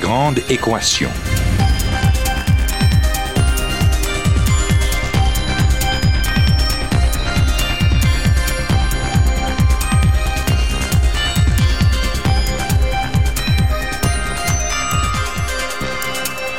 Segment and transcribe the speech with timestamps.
[0.00, 1.08] Grande équation.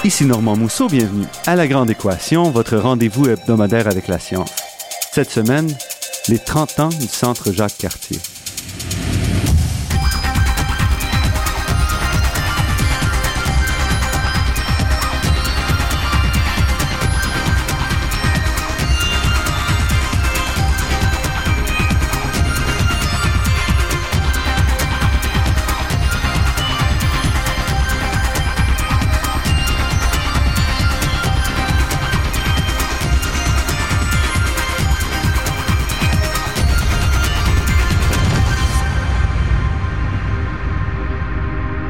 [0.04, 4.52] Ici Normand Mousseau, bienvenue à La Grande Équation, votre rendez-vous hebdomadaire avec la science.
[5.12, 5.76] Cette semaine,
[6.28, 8.20] les 30 ans du Centre Jacques Cartier.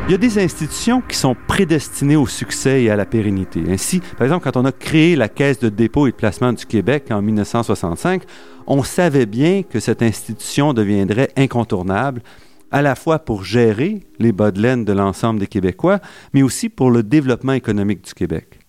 [0.09, 3.61] Il y a des institutions qui sont prédestinées au succès et à la pérennité.
[3.69, 6.66] Ainsi, par exemple, quand on a créé la Caisse de dépôt et de placement du
[6.66, 8.23] Québec en 1965,
[8.66, 12.23] on savait bien que cette institution deviendrait incontournable,
[12.71, 15.99] à la fois pour gérer les bas de laine de l'ensemble des Québécois,
[16.33, 18.61] mais aussi pour le développement économique du Québec.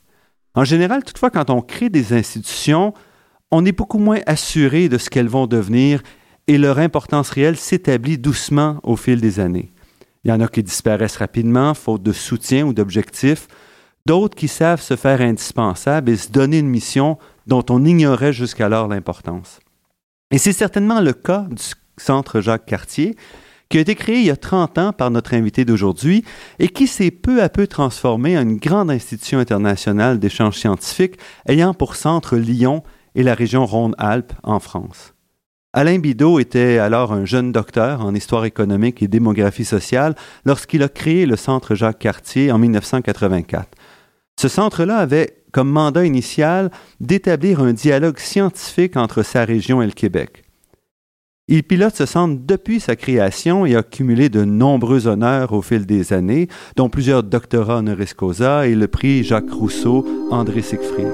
[0.54, 2.92] En général, toutefois, quand on crée des institutions,
[3.50, 6.02] on est beaucoup moins assuré de ce qu'elles vont devenir
[6.48, 9.72] et leur importance réelle s'établit doucement au fil des années.
[10.24, 13.48] Il y en a qui disparaissent rapidement, faute de soutien ou d'objectifs.
[14.06, 18.88] D'autres qui savent se faire indispensables et se donner une mission dont on ignorait jusqu'alors
[18.88, 19.60] l'importance.
[20.30, 21.62] Et c'est certainement le cas du
[21.96, 23.16] Centre Jacques Cartier,
[23.68, 26.24] qui a été créé il y a 30 ans par notre invité d'aujourd'hui
[26.58, 31.72] et qui s'est peu à peu transformé en une grande institution internationale d'échanges scientifiques ayant
[31.72, 32.82] pour centre Lyon
[33.14, 35.14] et la région Rhône-Alpes en France.
[35.72, 40.88] Alain Bidot était alors un jeune docteur en histoire économique et démographie sociale lorsqu'il a
[40.88, 43.68] créé le Centre Jacques Cartier en 1984.
[44.40, 49.92] Ce centre-là avait comme mandat initial d'établir un dialogue scientifique entre sa région et le
[49.92, 50.42] Québec.
[51.46, 55.86] Il pilote ce centre depuis sa création et a cumulé de nombreux honneurs au fil
[55.86, 61.12] des années, dont plusieurs doctorats honoris causa et le prix Jacques Rousseau, André Siegfried.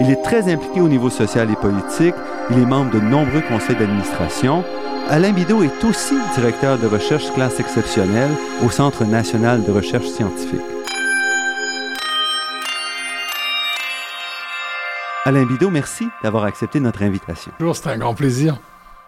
[0.00, 2.14] Il est très impliqué au niveau social et politique.
[2.50, 4.64] Il est membre de nombreux conseils d'administration.
[5.08, 8.30] Alain Bidot est aussi directeur de recherche classe exceptionnelle
[8.62, 10.60] au Centre national de recherche scientifique.
[15.24, 17.50] Alain Bidot, merci d'avoir accepté notre invitation.
[17.58, 18.60] Bonjour, c'est un grand plaisir.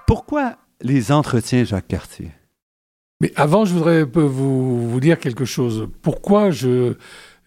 [0.07, 2.31] Pourquoi les entretiens Jacques Cartier?
[3.21, 5.89] Mais avant, je voudrais vous, vous dire quelque chose.
[6.01, 6.95] Pourquoi je,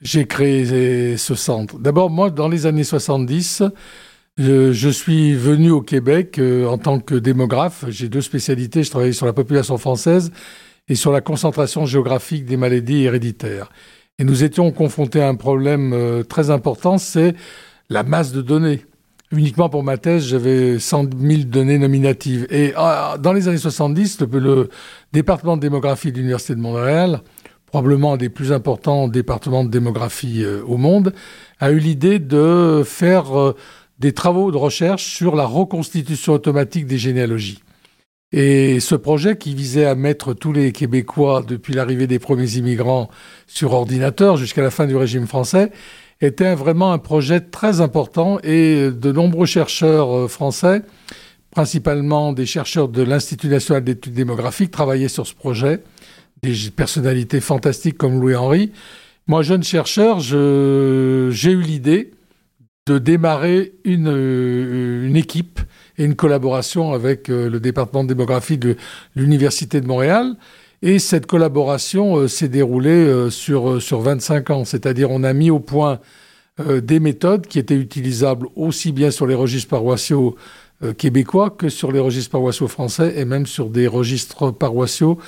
[0.04, 1.80] j'ai créé ce centre?
[1.80, 3.64] D'abord, moi, dans les années 70,
[4.40, 7.86] je, suis venu au Québec euh, en tant que démographe.
[7.90, 8.84] J'ai deux spécialités.
[8.84, 10.32] Je travaillais sur la population française
[10.88, 13.70] et sur la concentration géographique des maladies héréditaires.
[14.18, 17.36] Et nous étions confrontés à un problème euh, très important, c'est
[17.90, 18.86] la masse de données.
[19.32, 22.48] Uniquement pour ma thèse, j'avais 100 000 données nominatives.
[22.50, 24.70] Et ah, dans les années 70, le,
[25.14, 27.22] département de démographie de l'Université de Montréal
[27.68, 31.14] probablement un des plus importants départements de démographie euh, au monde,
[31.60, 33.54] a eu l'idée de faire
[34.00, 37.62] des travaux de recherche sur la reconstitution automatique des généalogies.
[38.32, 43.10] Et ce projet qui visait à mettre tous les Québécois, depuis l'arrivée des premiers immigrants,
[43.48, 45.72] sur ordinateur jusqu'à la fin du régime français,
[46.22, 50.84] était vraiment un projet très important et de nombreux chercheurs euh, français,
[51.52, 55.82] principalement des chercheurs de l'Institut national d'études démographiques, travaillaient sur ce projet
[56.44, 58.72] des personnalités fantastiques comme Louis Henry.
[59.28, 62.12] Moi, jeune chercheur, j'ai eu l'idée
[62.90, 65.60] de démarrer une, euh, une, équipe
[66.00, 68.78] et une collaboration avec euh, le département de démographie de
[69.16, 70.36] l'Université de Montréal.
[70.82, 75.60] Et cette collaboration euh, s'est déroulée sur, sur 25 ans, c'est-à-dire on a mis au
[75.60, 76.00] point
[76.82, 80.36] des méthodes qui étaient utilisables aussi bien sur les registres paroissiaux
[80.98, 85.20] québécois que sur les registres paroissiaux français et même sur des registres paroissiaux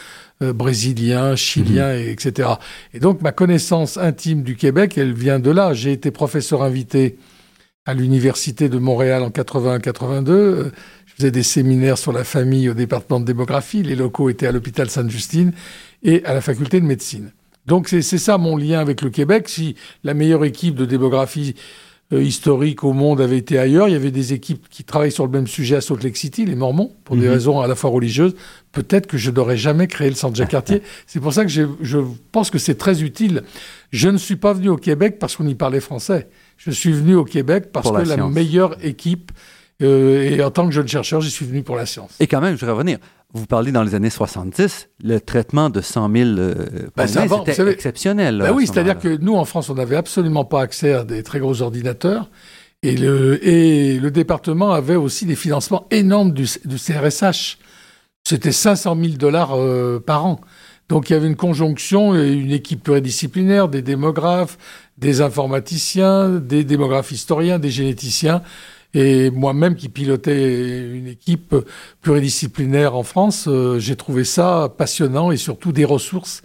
[0.41, 2.09] euh, brésilien, chilien, mhm.
[2.09, 2.49] etc.
[2.95, 5.73] Et donc ma connaissance intime du Québec, elle vient de là.
[5.73, 7.17] J'ai été professeur invité
[7.85, 10.29] à l'Université de Montréal en 81-82.
[10.29, 10.71] Euh,
[11.05, 13.83] je faisais des séminaires sur la famille au département de démographie.
[13.83, 15.51] Les locaux étaient à l'hôpital Sainte-Justine
[16.03, 17.31] et à la faculté de médecine.
[17.65, 19.47] Donc c'est ça mon lien avec le Québec.
[19.47, 21.55] Si la meilleure équipe de démographie
[22.13, 23.87] euh, historique au monde avait été ailleurs.
[23.87, 26.45] Il y avait des équipes qui travaillaient sur le même sujet à Salt Lake City,
[26.45, 27.31] les Mormons, pour des mhm.
[27.31, 28.35] raisons à la fois religieuses.
[28.73, 30.81] Peut-être que je n'aurais jamais créé le Centre Jacques Cartier.
[31.07, 31.97] c'est pour ça que je,
[32.33, 33.43] pense que c'est très utile.
[33.91, 36.27] Je ne suis pas venu au Québec parce qu'on y parlait français.
[36.63, 39.31] Je suis venu au Québec parce que la, meilleure équipe,
[39.81, 42.11] euh, et en tant que jeune chercheur, j'y suis venu pour la science.
[42.19, 42.99] Et quand même, je vais revenir.
[43.33, 46.55] vous parlez dans les années 70, le traitement de 100 000 euh,
[46.95, 48.37] Ben, c'était exceptionnel.
[48.37, 50.93] là, Ben à oui, ce c'est-à-dire que nous, en France, on n'avait absolument pas accès
[50.93, 52.29] à des très gros ordinateurs.
[52.83, 57.57] Et le, et le département avait aussi des financements énormes du, du CRSH.
[58.23, 60.41] C'était 500 000 dollars euh, par an.
[60.91, 64.57] Donc il y avait une conjonction et une équipe pluridisciplinaire, des démographes,
[64.97, 68.41] des informaticiens, des démographes historiens, des généticiens.
[68.93, 71.55] Et moi-même qui pilotais une équipe
[72.01, 76.41] pluridisciplinaire en France, euh, j'ai trouvé ça passionnant et surtout des ressources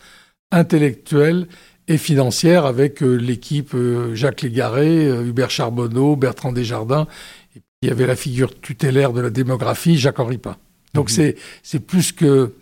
[0.53, 1.49] intellectuelles
[1.89, 7.09] et financières avec euh, l'équipe euh, Jacques Légaré, Hubert Charbonneau, Bertrand Desjardins.
[7.57, 10.57] Et puis il y avait la figure tutélaire de la démographie, Jacques-Henri Pin.
[10.95, 11.15] Donc Mhm.
[11.17, 12.53] c'est c'est plus que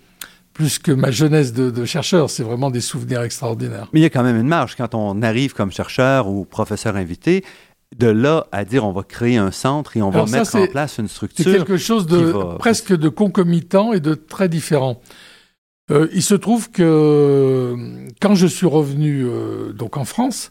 [0.54, 3.88] plus que ma jeunesse de, de chercheur, c'est vraiment des souvenirs extraordinaires.
[3.92, 6.96] Mais il y a quand même une marge quand on arrive comme chercheur ou professeur
[6.96, 7.44] invité,
[7.98, 10.56] de là à dire on va créer un centre et on Alors va ça, mettre
[10.56, 11.44] en c'est- place une C'est structure.
[11.52, 15.00] quelque chose de va- presque de concomitant et de très différent.
[15.90, 17.76] Euh, il se trouve que euh,
[18.22, 20.50] quand je suis revenu euh, donc en France,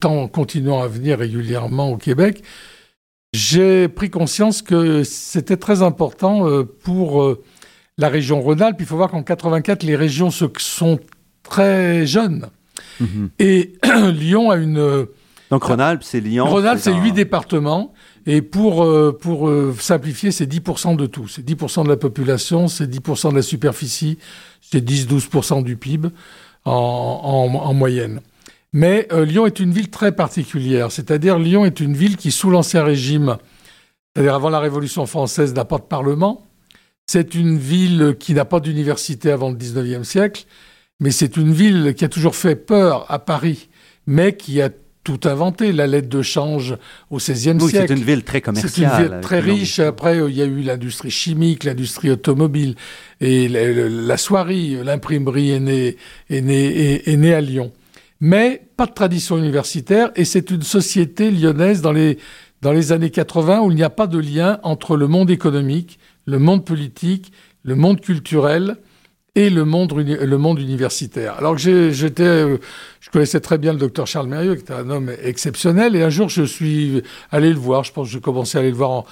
[0.00, 2.42] tout en continuant à venir régulièrement au Québec,
[3.32, 7.22] j'ai pris conscience que c'était très important euh, pour
[7.98, 8.76] la région Rhône-Alpes.
[8.80, 10.98] Il faut voir qu'en 84, les régions se- sont
[11.42, 12.48] très jeunes.
[13.00, 13.30] Mhm.
[13.38, 13.72] Et
[14.12, 14.78] Lyon a une...
[14.78, 15.06] euh,
[15.50, 16.46] Donc Rhône-Alpes, c'est Lyon.
[16.46, 17.92] Rhône-Alpes, c'est huit départements.
[18.26, 21.28] Et pour, euh, pour euh, simplifier, c'est 10% de tout.
[21.28, 24.18] C'est 10% de la population, c'est 10% de la superficie,
[24.60, 26.08] c'est 10-12% du PIB
[26.64, 28.20] en, en- en moyenne.
[28.72, 30.90] Mais euh, Lyon est une ville très particulière.
[30.90, 33.36] C'est-à-dire, Lyon est une ville qui, sous l'Ancien Régime,
[34.14, 36.45] c'est-à-dire avant la Révolution française, n'a pas de parlement.
[37.08, 40.44] C'est une ville qui n'a pas d'université avant le 19e siècle.
[40.98, 43.68] Mais c'est une ville qui a toujours fait peur à Paris,
[44.06, 44.70] mais qui a
[45.04, 45.70] tout inventé.
[45.72, 46.76] La lettre de change
[47.10, 47.86] au XVIe Oui, siècle.
[47.88, 49.02] c'est une ville très C'est commerciale.
[49.04, 49.78] une ville très riche.
[49.78, 52.74] Après, il y a eu l'industrie chimique, l'industrie automobile
[53.20, 54.78] et la, la- la soierie.
[54.82, 55.96] L'imprimerie est née,
[56.30, 57.72] est, née, est, est née à Lyon.
[58.20, 62.18] Mais pas de tradition universitaire et c'est une société lyonnaise dans les,
[62.62, 65.98] dans les années 80 où il n'y a pas de lien entre le monde économique,
[66.26, 67.32] le monde politique,
[67.62, 68.76] le monde culturel
[69.34, 71.34] et le monde, le monde universitaire.
[71.38, 72.56] Alors que j'étais, euh,
[73.00, 76.10] je connaissais très bien le docteur Charles Mérieux, qui était un homme exceptionnel, et un
[76.10, 78.90] jour je suis allé le voir, je pense que j'ai commencé à aller le voir
[78.90, 79.04] en,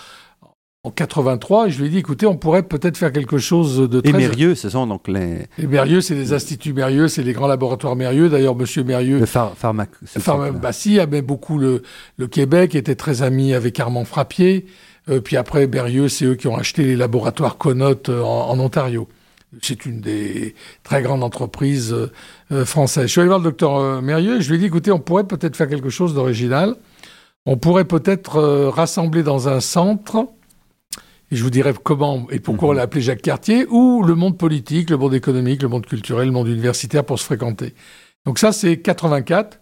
[0.82, 3.99] en 83, et je lui ai dit, écoutez, on pourrait peut-être faire quelque chose de
[3.99, 4.12] Et très...
[4.19, 7.94] Mérieux, ce sont donc les, Et Mérieux, c'est des instituts Mérieux, c'est les grands laboratoires
[7.96, 8.28] Mérieux.
[8.31, 11.82] D'ailleurs, Monsieur Mérieux, le phar pharmac- Enfin, Bassi aimait beaucoup le,
[12.17, 14.67] le Québec, était très ami avec Armand Frappier.
[15.09, 18.59] Euh, puis après, Berrieux, c'est eux qui ont acheté les laboratoires Connote euh, en, en
[18.59, 19.09] Ontario.
[19.62, 21.95] C'est une des très grandes entreprises
[22.51, 23.06] euh, françaises.
[23.06, 25.25] Je suis allé voir le docteur Mérieux et je lui ai dit, écoutez, on pourrait
[25.25, 26.77] peut-être faire quelque chose d'original.
[27.47, 28.41] On pourrait peut-être
[28.71, 30.27] rassembler dans un centre,
[31.31, 34.39] et je vous dirai comment et pourquoi on l'a appelé Jacques Cartier, ou le monde
[34.39, 37.75] politique, le monde économique, le monde culturel, le monde universitaire pour se fréquenter.
[38.25, 39.59] Donc ça, c'est 84.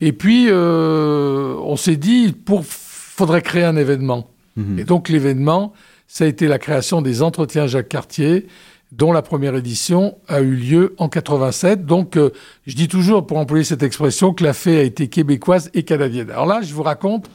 [0.00, 4.31] Et puis, euh, on s'est dit, pour faudrait créer un événement.
[4.56, 4.78] Mhm.
[4.78, 5.72] Et donc, l'événement,
[6.08, 8.46] ça a été la création des entretiens Jacques Cartier,
[8.92, 11.86] dont la première édition a eu lieu en 87.
[11.86, 12.30] Donc, euh,
[12.66, 16.30] je dis toujours, pour employer cette expression, que la fée a été québécoise et canadienne.
[16.30, 17.30] Alors là, je vous raconte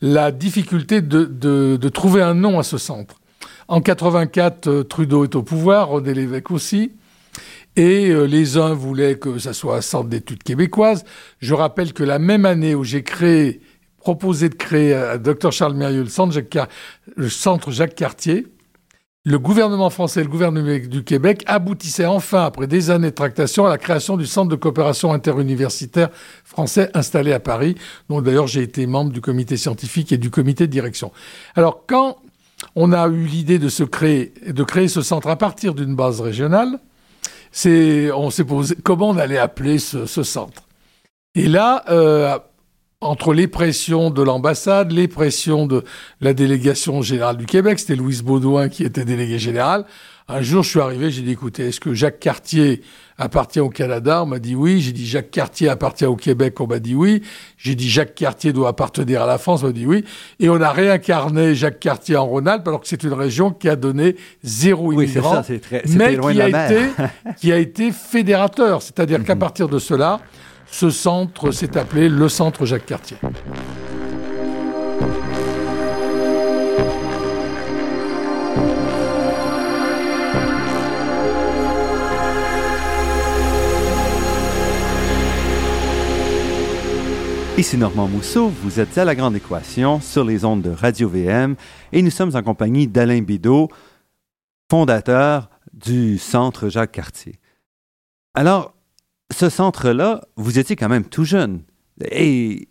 [0.00, 3.16] la difficulté de, trouver un nom à ce centre.
[3.66, 6.92] En 84, euh, Trudeau est au pouvoir, René Lévesque aussi.
[7.76, 11.04] Et euh, les uns voulaient que ça soit un centre d'études québécoises.
[11.40, 13.60] Je rappelle que la même année où j'ai créé,
[14.04, 18.46] proposé de créer à Dr Charles Mérieux le centre Jacques, Cartier,
[19.24, 23.64] le gouvernement français et le gouvernement du Québec aboutissaient enfin, après des années de tractation,
[23.64, 26.10] à la création du centre de coopération interuniversitaire
[26.44, 27.76] français installé à Paris,
[28.10, 31.10] dont d'ailleurs j'ai été membre du comité scientifique et du comité de direction.
[31.54, 32.18] Alors quand
[32.76, 36.20] on a eu l'idée de se créer, de créer ce centre à partir d'une base
[36.20, 36.78] régionale,
[37.64, 40.64] on s'est posé comment on allait appeler ce, ce centre?
[41.34, 42.38] Et là, euh,
[43.04, 45.84] entre les pressions de l'ambassade, les pressions de
[46.22, 49.84] la délégation générale du Québec, c'était Louise Baudouin qui était déléguée générale.
[50.26, 52.80] Un jour, je suis arrivé, j'ai dit, écoutez, est-ce que Jacques Cartier
[53.18, 54.22] appartient au Canada?
[54.22, 54.80] On m'a dit oui.
[54.80, 56.58] J'ai dit, Jacques Cartier appartient au Québec?
[56.62, 57.20] On m'a dit oui.
[57.58, 59.62] J'ai dit, Jacques Cartier doit appartenir à la France?
[59.62, 60.02] On m'a dit oui.
[60.40, 63.76] Et on a réincarné Jacques Cartier en Rhône-Alpes, alors que c'est une région qui a
[63.76, 66.86] donné zéro Oui, immigrant ça, très, mais qui a, été,
[67.36, 68.80] qui a été fédérateur.
[68.80, 70.20] C'est-à-dire qu'à partir de cela,
[70.74, 73.16] ce centre s'est appelé le Centre Jacques Cartier.
[87.56, 91.54] Ici Normand Mousseau, vous êtes à La Grande Équation sur les ondes de Radio VM
[91.92, 93.68] et nous sommes en compagnie d'Alain Bidot,
[94.68, 97.38] fondateur du centre Jacques Cartier.
[98.34, 98.73] Alors,
[99.32, 101.62] ce centre-là, vous étiez quand même tout jeune.
[102.10, 102.68] Et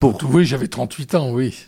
[0.00, 0.18] pour...
[0.30, 1.66] Oui, j'avais 38 ans, oui.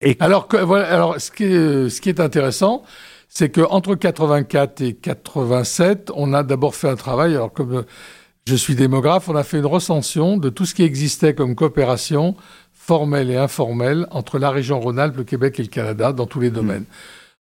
[0.00, 0.16] Et...
[0.20, 2.82] Alors, voilà, alors ce, qui est, ce qui est intéressant,
[3.28, 7.84] c'est qu'entre 84 et 87, on a d'abord fait un travail, alors comme
[8.46, 12.36] je suis démographe, on a fait une recension de tout ce qui existait comme coopération
[12.72, 16.50] formelle et informelle entre la région Rhône-Alpes, le Québec et le Canada dans tous les
[16.50, 16.84] mmh.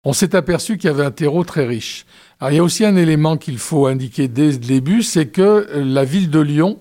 [0.04, 2.06] On s'est aperçu qu'il y avait un terreau très riche.
[2.40, 5.68] Alors il y a aussi un élément qu'il faut indiquer dès le début, c'est que
[5.76, 6.80] la ville de Lyon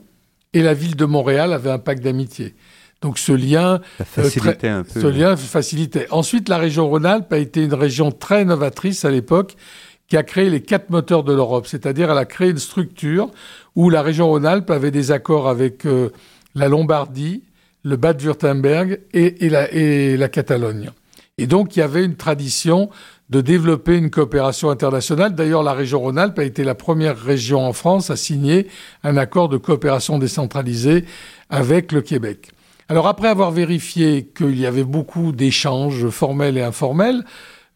[0.54, 2.54] et la ville de Montréal avaient un pacte d'amitié.
[3.02, 6.06] Donc ce lien, Ça facilitait un peu, ce lien facilitait.
[6.10, 9.56] Ensuite, la région Rhône-Alpes a été une région très novatrice à l'époque,
[10.10, 13.30] qui a créé les quatre moteurs de l'Europe, c'est-à-dire elle a créé une structure
[13.76, 16.10] où la région Rhône-Alpes avait des accords avec euh,
[16.56, 17.44] la Lombardie,
[17.84, 17.96] le
[19.14, 20.90] et, la, et la Catalogne.
[21.40, 22.90] Et donc, il y avait une tradition
[23.30, 25.34] de développer une coopération internationale.
[25.34, 28.66] D'ailleurs, la région Rhône-Alpes a été la première région en France à signer
[29.04, 31.06] un accord de coopération décentralisée
[31.48, 32.50] avec le Québec.
[32.90, 37.24] Alors, après avoir vérifié qu'il y avait beaucoup d'échanges formels et informels,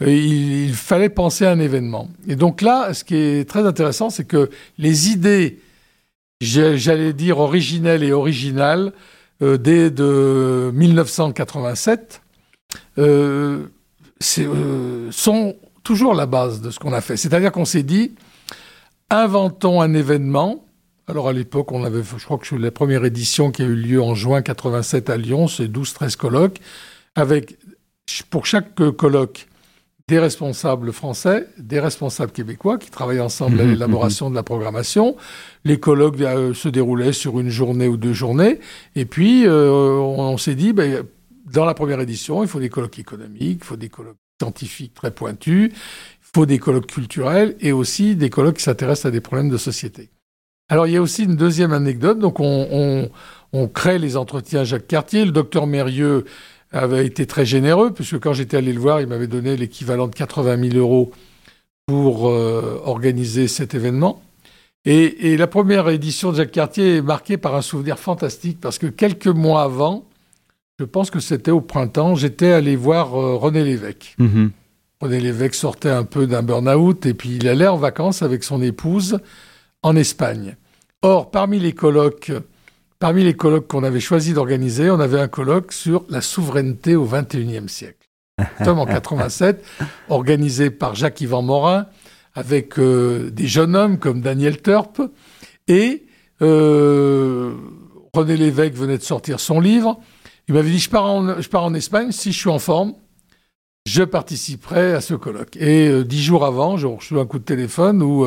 [0.02, 2.08] euh, il, fallait penser à un événement.
[2.28, 5.60] Et donc là, ce qui est très intéressant, c'est que les idées,
[6.40, 8.92] j'allais dire originelles et originales,
[9.40, 12.23] euh, dès de 1987,
[12.98, 13.66] euh,
[14.38, 17.16] euh, sont toujours la base de ce qu'on a fait.
[17.16, 18.14] C'est-à-dire qu'on s'est dit,
[19.10, 20.64] inventons un événement.
[21.06, 24.02] Alors à l'époque, on avait, je crois que la première édition qui a eu lieu
[24.02, 26.58] en juin 87 à Lyon, c'est 12-13 colloques,
[27.14, 27.58] avec
[28.30, 29.46] pour chaque colloque
[30.06, 34.32] des responsables français, des responsables québécois qui travaillaient ensemble à mhm, l'élaboration mhm.
[34.32, 35.16] de la programmation.
[35.64, 38.60] Les colloques euh, se déroulaient sur une journée ou deux journées.
[38.96, 41.04] Et puis, euh, on, s'est dit, ben,
[41.44, 45.10] dans la première édition, il faut des colloques économiques, il faut des colloques scientifiques très
[45.10, 49.50] pointus, il faut des colloques culturels et aussi des colloques qui s'intéressent à des problèmes
[49.50, 50.10] de société.
[50.68, 52.18] Alors, il y a aussi une deuxième anecdote.
[52.18, 53.10] Donc, on,
[53.72, 55.24] crée les entretiens Jacques Cartier.
[55.24, 56.24] Le docteur Mérieux
[56.72, 60.14] avait été très généreux, puisque quand j'étais allé le voir, il m'avait donné l'équivalent de
[60.14, 61.12] 80 000 euros
[61.86, 64.22] pour euh, organiser cet événement.
[64.86, 68.86] Et, la première édition de Jacques Cartier est marquée par un souvenir fantastique, parce que
[68.86, 70.04] quelques mois avant,
[70.78, 74.14] je pense que c'était au printemps, j'étais allé voir euh, René Lévesque.
[74.18, 74.50] Mm-hmm.
[75.00, 78.62] René Lévesque sortait un peu d'un burn-out, et puis il allait en vacances avec son
[78.62, 79.18] épouse
[79.82, 80.56] en Espagne.
[81.02, 82.32] Or, parmi les colloques
[83.04, 87.04] Parmi les colloques qu'on avait choisi d'organiser, on avait un colloque sur la souveraineté au
[87.04, 88.08] XXIe siècle.
[88.64, 89.62] Sommes en 87,
[90.08, 91.86] organisé par Jacques-Yvan Morin,
[92.34, 95.02] avec euh, des jeunes hommes comme Daniel Turp,
[95.68, 96.06] et
[96.40, 97.52] euh,
[98.14, 100.00] René Lévesque venait de sortir son livre.
[100.48, 102.94] Il m'avait dit, je pars, en, je pars en Espagne, si je suis en forme,
[103.86, 105.56] je participerai à ce colloque.
[105.56, 108.26] Et euh, dix jours avant, j'ai reçu un coup de téléphone où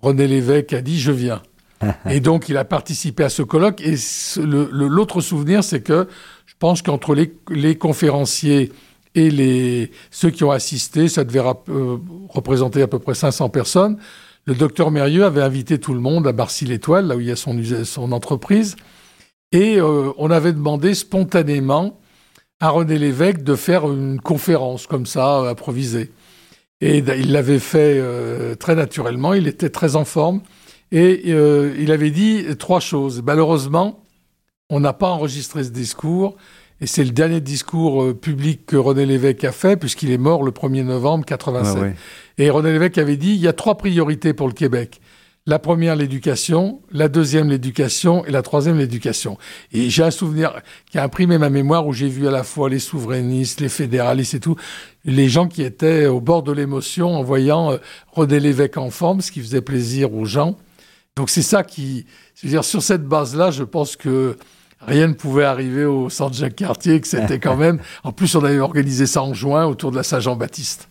[0.00, 1.42] René Lévesque a dit, je viens
[2.10, 3.80] et donc, il a participé à ce colloque.
[3.80, 3.96] Et
[4.36, 6.08] l'autre souvenir, c'est que
[6.46, 8.72] je pense qu'entre les, conférenciers
[9.14, 13.98] et les, ceux qui ont assisté, ça devait euh, représenter à peu près 500 personnes.
[14.46, 17.36] Le docteur Mérieux avait invité tout le monde à Barcy-l'Étoile, là où il y a
[17.36, 18.76] son, son entreprise.
[19.52, 22.00] Et euh, on avait demandé spontanément
[22.60, 26.10] à René Lévesque de faire une conférence comme ça, improvisée.
[26.80, 30.40] Et il l'avait fait euh, très naturellement, il était très en forme.
[30.90, 33.22] Et euh, il avait dit trois choses.
[33.24, 34.00] Malheureusement,
[34.68, 36.36] on n'a pas enregistré ce discours.
[36.80, 40.42] Et c'est le dernier discours euh, public que René Lévesque a fait, puisqu'il est mort
[40.42, 41.94] le 1er novembre 87.
[42.38, 45.00] Et René Lévesque avait dit il y a trois priorités pour le Québec.
[45.44, 46.80] La première, l'éducation.
[46.92, 48.24] La deuxième, l'éducation.
[48.24, 49.38] Et la troisième, l'éducation.
[49.72, 52.68] Et j'ai un souvenir qui a imprimé ma mémoire où j'ai vu à la fois
[52.68, 54.56] les souverainistes, les fédéralistes et tout,
[55.04, 57.78] les gens qui étaient au bord de l'émotion en voyant euh,
[58.12, 60.56] René Lévesque en forme, ce qui faisait plaisir aux gens.
[61.16, 62.06] Donc c'est ça qui,
[62.36, 64.36] je veux dire, sur cette base-là, je pense que
[64.80, 67.80] rien ne pouvait arriver au centre Jacques Cartier, que c'était quand même.
[68.04, 70.88] En plus, on avait organisé ça en juin autour de la Saint-Jean-Baptiste.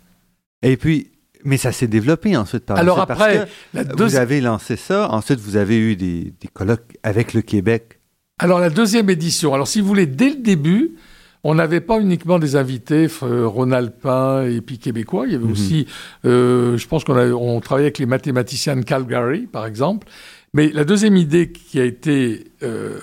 [0.61, 1.10] Et puis,
[1.43, 5.09] mais ça s'est développé ensuite par Alors après, vous avez lancé ça.
[5.11, 7.99] Ensuite, vous avez eu des, des colloques avec le Québec.
[8.39, 9.53] Alors la deuxième édition.
[9.53, 10.95] Alors si vous voulez, dès le début,
[11.43, 15.25] on n'avait pas uniquement des invités euh, rhône-alpins et puis québécois.
[15.25, 15.51] Il y avait mhm.
[15.51, 15.87] aussi,
[16.25, 20.07] euh, je pense qu'on on travaillait avec les mathématiciens de Calgary, par exemple.
[20.53, 22.99] Mais la deuxième idée qui a été euh,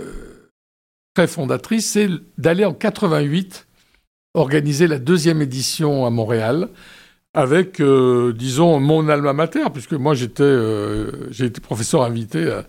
[1.14, 3.66] très fondatrice, c'est d'aller en 88
[4.34, 6.68] organiser la deuxième édition à Montréal
[7.34, 10.56] avec, disons, mon alma mater, puisque moi j'étais,
[11.30, 12.60] j'ai été professeur invité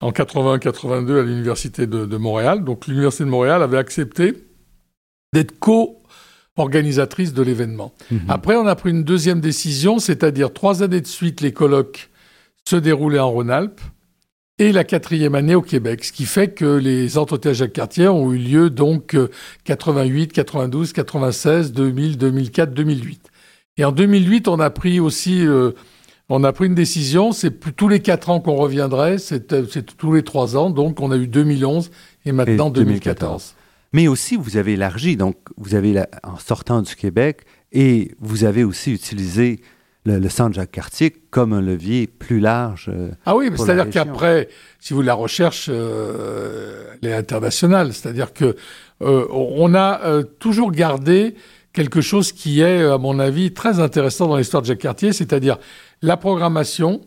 [0.00, 2.64] en 80-82 à l'université de, de Montréal.
[2.64, 4.34] Donc l'université de Montréal avait accepté
[5.32, 6.02] d'être co
[6.56, 7.94] organisatrice de l'événement.
[8.10, 8.20] Mhm.
[8.28, 12.10] Après, on a pris une deuxième décision, c'est-à-dire trois années de suite, les colloques
[12.68, 13.80] se déroulaient en Rhône-Alpes
[14.58, 18.32] et la quatrième année au Québec, ce qui fait que les entretiens Jacques Cartier ont
[18.32, 19.16] eu lieu donc
[19.64, 23.31] 88, 92, 96, 2000, 2004, 2008.
[23.78, 25.72] Et en 2008, on a pris aussi, euh,
[26.28, 29.46] on a pris une décision, c'est tous les quatre ans qu'on reviendrait, c'est
[29.96, 31.90] tous les trois ans, donc on a eu 2011
[32.26, 33.54] et maintenant 2014.
[33.94, 38.64] Mais aussi, vous avez élargi, donc vous avez, en sortant du Québec, et vous avez
[38.64, 39.60] aussi utilisé
[40.04, 42.90] le, centre Jacques Cartier comme un levier plus large.
[42.92, 44.48] Euh, ah oui, c'est-à-dire qu'après,
[44.80, 47.92] si vous la recherche, euh, elle est internationale.
[47.92, 48.56] C'est-à-dire que
[49.02, 51.34] euh, on a toujours gardé
[51.72, 55.58] quelque chose qui est, à mon avis, très intéressant dans l'histoire de Jacques Cartier, c'est-à-dire
[56.02, 57.00] la programmation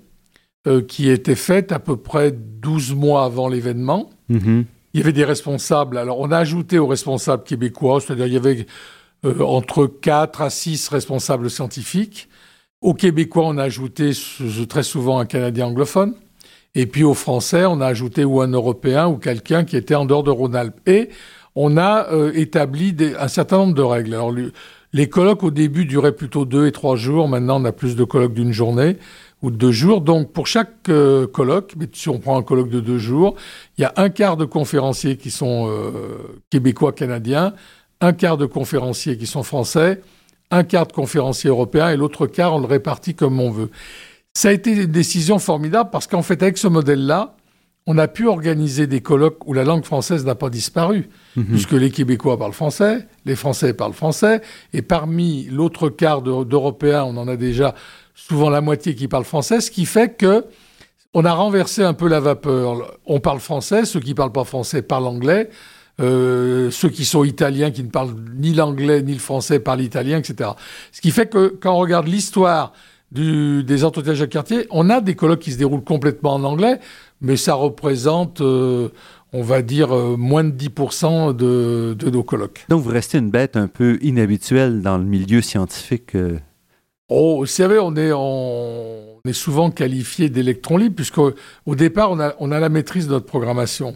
[0.88, 4.10] qui était faite à peu près 12 mois avant l'événement.
[4.32, 4.66] Mm-hmm.
[4.94, 5.98] Il y avait des responsables.
[5.98, 8.66] Alors, on a ajouté aux responsables québécois, c'est-à-dire il y avait
[9.24, 12.30] entre 4 à 6 responsables scientifiques.
[12.82, 14.12] Aux Québécois, on a ajouté
[14.70, 16.16] très souvent un Canadien anglophone.
[16.76, 20.06] Et puis aux Français, on a ajouté ou un Européen ou quelqu'un qui était en
[20.06, 20.88] dehors de Rhône-Alpes.
[20.88, 21.10] Et
[21.56, 24.14] on a euh, établi un certain nombre de règles.
[24.14, 24.34] Alors,
[24.94, 27.28] les colloques au début duraient plutôt deux et trois jours.
[27.28, 28.98] Maintenant, on a plus de colloques d'une journée
[29.42, 30.02] ou de deux jours.
[30.02, 33.36] Donc, pour chaque euh, colloque, mais si on prend un colloque de deux jours,
[33.78, 37.54] il y a un quart de conférenciers qui sont euh, québécois canadiens,
[38.02, 40.02] un quart de conférenciers qui sont français,
[40.52, 43.70] un quart de conférenciers européens et l'autre quart, on le répartit comme on veut.
[44.34, 47.36] Ça a été une décision formidable parce qu'en fait, avec ce modèle-là,
[47.88, 51.46] on a pu organiser des colloques où la langue française n'a pas disparu, mhm.
[51.46, 54.42] puisque les Québécois parlent français, les Français parlent français,
[54.74, 57.76] et parmi l'autre quart d'Européens, on en a déjà
[58.16, 60.46] souvent la moitié qui parlent français, ce qui fait que
[61.14, 62.98] on a renversé un peu la vapeur.
[63.06, 65.50] On parle français, ceux qui parlent pas français parlent anglais.
[66.02, 70.18] Euh, ceux qui sont italiens, qui ne parlent ni l'anglais ni le français, parlent italien,
[70.18, 70.50] etc.
[70.92, 72.74] Ce qui fait que quand on regarde l'histoire
[73.12, 76.80] des entretiens Jacques Cartier, on a des colloques qui se déroulent complètement en anglais,
[77.26, 78.90] mais ça représente, euh,
[79.34, 82.66] on va dire, euh, moins de 10% de, de, nos colloques.
[82.70, 86.16] Donc vous restez une bête un peu inhabituelle dans le milieu scientifique.
[87.10, 91.34] Oh, vous savez, on est, on est souvent qualifié d'électron libre, puisqu'au
[91.68, 93.96] départ, on a, on a la maîtrise de notre programmation.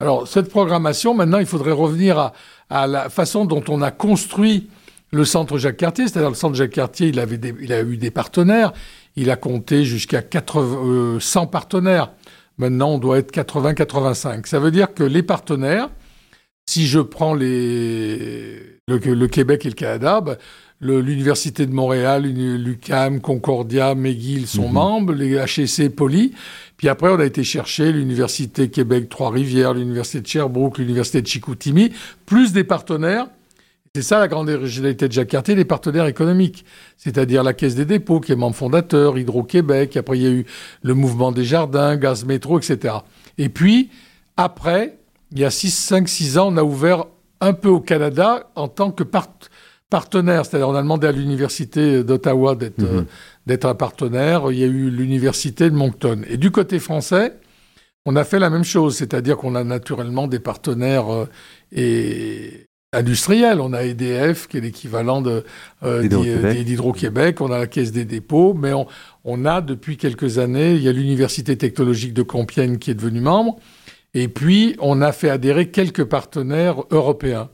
[0.00, 2.32] Alors, cette programmation, maintenant, il faudrait revenir
[2.70, 4.68] à, la façon dont on a construit
[5.12, 6.08] le centre Jacques Cartier.
[6.08, 8.72] C'est-à-dire, le centre Jacques Cartier, il, avait il a eu des partenaires.
[9.16, 12.10] Il a compté jusqu'à 100 euh, partenaires.
[12.58, 14.46] Maintenant, on doit être 80-85.
[14.46, 15.90] Ça veut dire que les partenaires,
[16.66, 20.36] si je prends les, le, Québec et le Canada, ben,
[20.80, 24.74] l'Université de Montréal, l'UCAM, Concordia, McGill sont mhm.
[24.74, 26.32] membres, les HEC, Poly.
[26.76, 31.92] Puis après, on a été chercher l'Université Québec Trois-Rivières, l'Université de Sherbrooke, l'Université de Chicoutimi,
[32.26, 33.26] plus des partenaires.
[33.94, 36.64] C'est ça la grande originalité de Jacques Cartier, les partenaires économiques.
[36.96, 40.46] C'est-à-dire la Caisse des dépôts, qui est membre fondateur, Hydro-Québec, après il y a eu
[40.82, 42.94] le mouvement des jardins, Gaz Métro, etc.
[43.38, 43.90] Et puis,
[44.36, 44.98] après,
[45.30, 47.04] il y a 6, 5, 6 ans, on a ouvert
[47.40, 50.44] un peu au Canada en tant que partenaire.
[50.44, 53.06] C'est-à-dire, on a demandé à l'Université d'Ottawa d'être mhm
[53.46, 54.50] d'être un partenaire.
[54.50, 56.22] Il y a eu l'université de Moncton.
[56.28, 57.34] Et du côté français,
[58.06, 61.26] on a fait la même chose, c'est-à-dire qu'on a naturellement des partenaires euh,
[61.72, 63.60] et industriels.
[63.60, 65.44] On a EDF, qui est l'équivalent de,
[65.82, 66.02] euh,
[66.64, 68.86] d'Hydro-Québec, on a la Caisse des dépôts, mais on,
[69.24, 73.20] on, a depuis quelques années, il y a l'Université technologique de Compiègne qui est devenue
[73.20, 73.56] membre,
[74.14, 77.50] et puis on a fait adhérer quelques partenaires européens.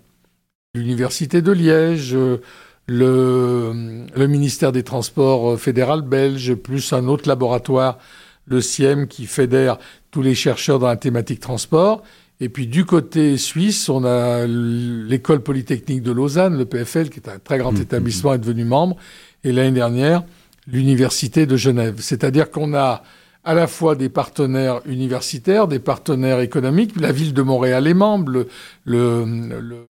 [0.74, 2.40] L'Université de Liège, euh,
[2.86, 7.98] le, le, ministère des Transports euh, fédéral belge, plus un autre laboratoire,
[8.46, 9.78] le CIEM, qui fédère
[10.10, 12.02] tous les chercheurs dans la thématique transport.
[12.40, 17.28] Et puis du côté suisse, on a l'école polytechnique de Lausanne, le PFL, qui est
[17.28, 18.34] un très grand mmh, établissement, mmh.
[18.34, 18.96] est devenu membre.
[19.44, 20.24] Et l'année dernière,
[20.66, 21.96] l'université de Genève.
[21.98, 23.02] C'est-à-dire qu'on a
[23.44, 26.98] à la fois des partenaires universitaires, des partenaires économiques.
[27.00, 28.46] La ville de Montréal est membre, le,
[28.84, 29.86] le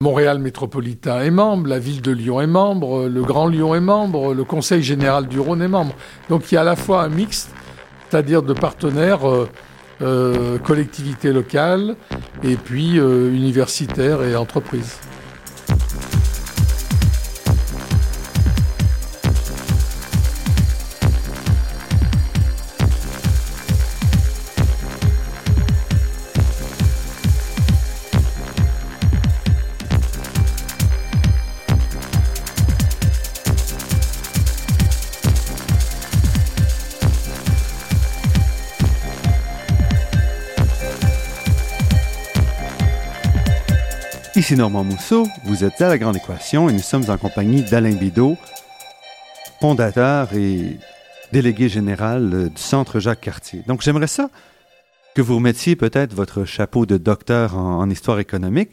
[0.00, 4.32] Montréal métropolitain est membre, la ville de Lyon est membre, le Grand Lyon est membre,
[4.32, 5.92] le Conseil général du Rhône est membre.
[6.28, 7.50] Donc il y a à la fois un mix,
[8.08, 9.48] c'est-à-dire de partenaires, euh,
[10.58, 11.96] collectivités locales
[12.42, 14.98] et puis euh, universitaires et entreprises.
[44.48, 47.92] Ici Normand Mousseau, vous êtes à La Grande Équation et nous sommes en compagnie d'Alain
[47.92, 48.38] Bidot,
[49.60, 50.78] fondateur et
[51.32, 53.62] délégué général euh, du Centre Jacques Cartier.
[53.66, 54.30] Donc j'aimerais ça
[55.14, 58.70] que vous remettiez peut-être votre chapeau de docteur en, histoire économique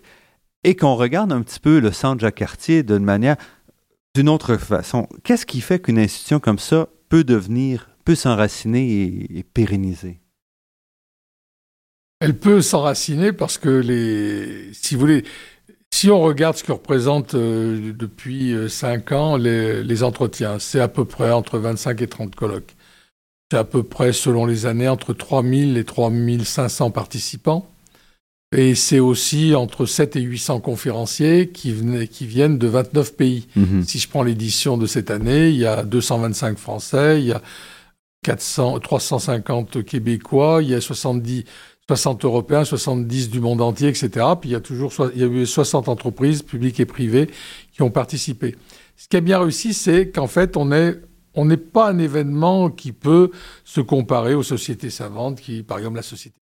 [0.64, 3.36] et qu'on regarde un petit peu le Centre Jacques Cartier d'une manière,
[4.16, 5.10] d'une autre façon.
[5.26, 10.22] Qu'est-ce qui fait qu'une institution comme ça peut devenir, peut s'enraciner et, et pérenniser?
[12.22, 15.26] Elle peut s'enraciner parce que les, si vous voulez,
[15.96, 20.90] si on regarde ce que représentent euh, depuis 5 euh, ans les, entretiens, c'est à
[20.90, 22.76] peu près entre 25 et 30 colloques.
[23.50, 27.72] C'est à peu près, selon les années, entre 3000 et 3500 participants.
[28.54, 31.74] Et c'est aussi entre 7 et 800 conférenciers qui,
[32.12, 33.48] qui viennent de 29 pays.
[33.56, 33.84] Mhm.
[33.84, 37.42] Si je prends l'édition de cette année, il y a 225 Français, il y a
[38.24, 41.46] 400, 350 Québécois, il y a 70,
[41.88, 44.10] 60 Européens, 70 du monde entier, etc.
[44.40, 47.30] Puis il y a toujours il y a eu 60 entreprises publiques et privées
[47.72, 48.56] qui ont participé.
[48.98, 51.00] Ce qui a bien réussi, c'est qu'en fait, on est
[51.36, 53.30] on n'est pas un événement qui peut
[53.66, 56.38] se comparer aux sociétés savantes, qui, par exemple, la société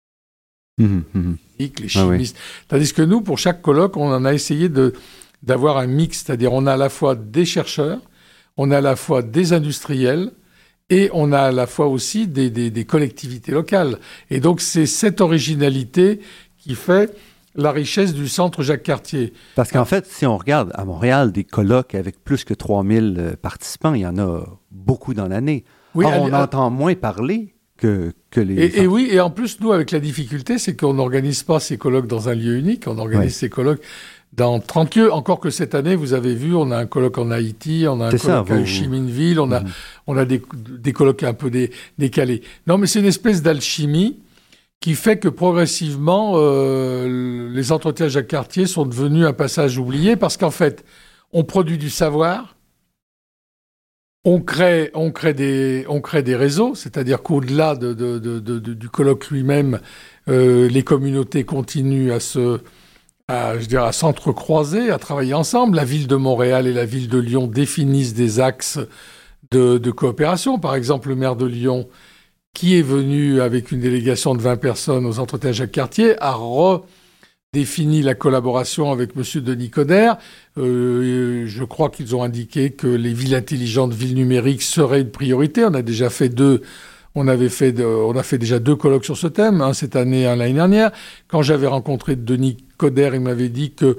[0.78, 1.34] mmh, mmh.
[1.58, 2.36] les ah chimistes.
[2.68, 4.68] Tandis que nous, pour chaque colloque, on en a essayé
[5.42, 8.00] d'avoir un mix, c'est-à-dire on a à la fois des chercheurs,
[8.56, 10.32] on a à la fois des industriels,
[10.90, 13.98] et on a à la fois aussi des, collectivités locales.
[14.30, 16.20] Et donc c'est cette originalité
[16.58, 17.16] qui fait
[17.54, 19.32] la richesse du centre Jacques Cartier.
[19.54, 23.36] Parce qu'en fait, si on regarde à Montréal des colloques avec plus que 3000 euh,
[23.40, 25.64] participants, il y en a beaucoup dans l'année.
[25.94, 28.54] Oui, on entend moins parler que, que les...
[28.54, 31.76] Et, et, oui, et en plus, nous, avec la difficulté, c'est qu'on n'organise pas ces
[31.76, 33.82] colloques dans un lieu unique, on organise ces colloques
[34.32, 35.12] dans 30 lieux.
[35.12, 38.06] Encore que cette année, vous avez vu, on a un colloque en Haïti, on a
[38.08, 39.70] un colloque à Chiminville, on a, mhm.
[40.06, 41.50] on a des, des colloques un peu
[41.98, 42.42] décalés.
[42.66, 44.18] Non, mais c'est une espèce d'alchimie
[44.80, 50.36] qui fait que progressivement, euh, les entretiens Jacques Cartier sont devenus un passage oublié parce
[50.38, 50.84] qu'en fait,
[51.32, 52.56] on produit du savoir,
[54.24, 58.88] on crée, on crée, des, on crée des réseaux, c'est-à-dire qu'au-delà de, de, de, du
[58.88, 59.80] colloque lui-même,
[60.28, 62.60] euh, les communautés continuent à se,
[63.30, 65.76] à, je dirais, à s'entrecroiser, à travailler ensemble.
[65.76, 68.78] La ville de Montréal et la ville de Lyon définissent des axes
[69.52, 70.58] de, coopération.
[70.58, 71.88] Par exemple, le maire de Lyon,
[72.54, 78.02] qui est venu avec une délégation de 20 personnes aux entretiens Jacques Cartier, a redéfini
[78.02, 79.42] la collaboration avec M.
[79.42, 80.18] Denis Coderre.
[80.58, 85.64] Euh, je crois qu'ils ont indiqué que les villes intelligentes, villes numériques seraient une priorité.
[85.64, 86.62] On a déjà fait deux
[87.14, 90.22] on avait fait, on a fait déjà deux colloques sur ce thème, hein, cette année,
[90.22, 90.92] et l'année dernière.
[91.28, 93.96] Quand j'avais rencontré Denis Coderre, il m'avait dit que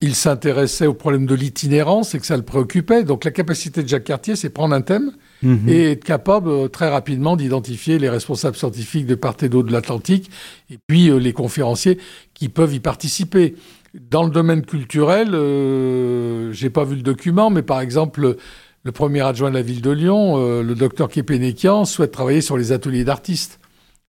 [0.00, 3.04] il s'intéressait au problème de l'itinérance et que ça le préoccupait.
[3.04, 5.68] Donc la capacité de Jacques Cartier, c'est prendre un thème mhm.
[5.68, 9.72] et être capable euh, très rapidement d'identifier les responsables scientifiques de part et d'autre de
[9.72, 10.30] l'Atlantique
[10.70, 11.98] et puis euh, les conférenciers
[12.32, 13.54] qui peuvent y participer.
[13.92, 18.36] Dans le domaine culturel, euh, j'ai pas vu le document, mais par exemple,
[18.82, 22.56] le premier adjoint de la ville de Lyon, euh, le docteur Kepénékian, souhaite travailler sur
[22.56, 23.60] les ateliers d'artistes.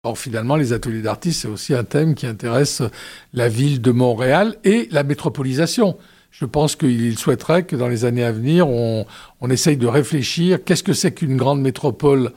[0.03, 2.81] Or, finalement, les ateliers d'artistes, c'est aussi un thème qui intéresse
[3.33, 5.97] la ville de Montréal et la métropolisation.
[6.31, 9.05] Je pense qu'il souhaiterait que dans les années à venir, on,
[9.49, 12.31] essaye de réfléchir qu'est-ce que c'est qu'une grande métropole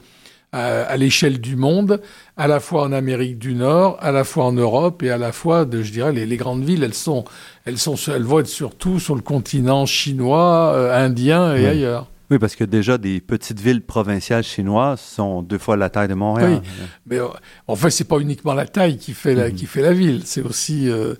[0.53, 2.01] euh, à, l'échelle du monde,
[2.35, 5.31] à la fois en Amérique du Nord, à la fois en Europe et à la
[5.31, 7.23] fois, de, je dirais, les, grandes villes, elles sont,
[7.63, 12.07] elles sont, elles vont être surtout sur le continent chinois, euh, indien et ailleurs.
[12.31, 16.15] Oui, parce que déjà, des petites villes provinciales chinoises sont deux fois la taille de
[16.15, 16.61] Montréal.
[16.63, 16.69] Oui,
[17.05, 17.27] mais euh,
[17.67, 19.55] en fait, c'est pas uniquement la taille qui fait la, mhm.
[19.55, 21.13] qui fait la ville, c'est aussi, euh,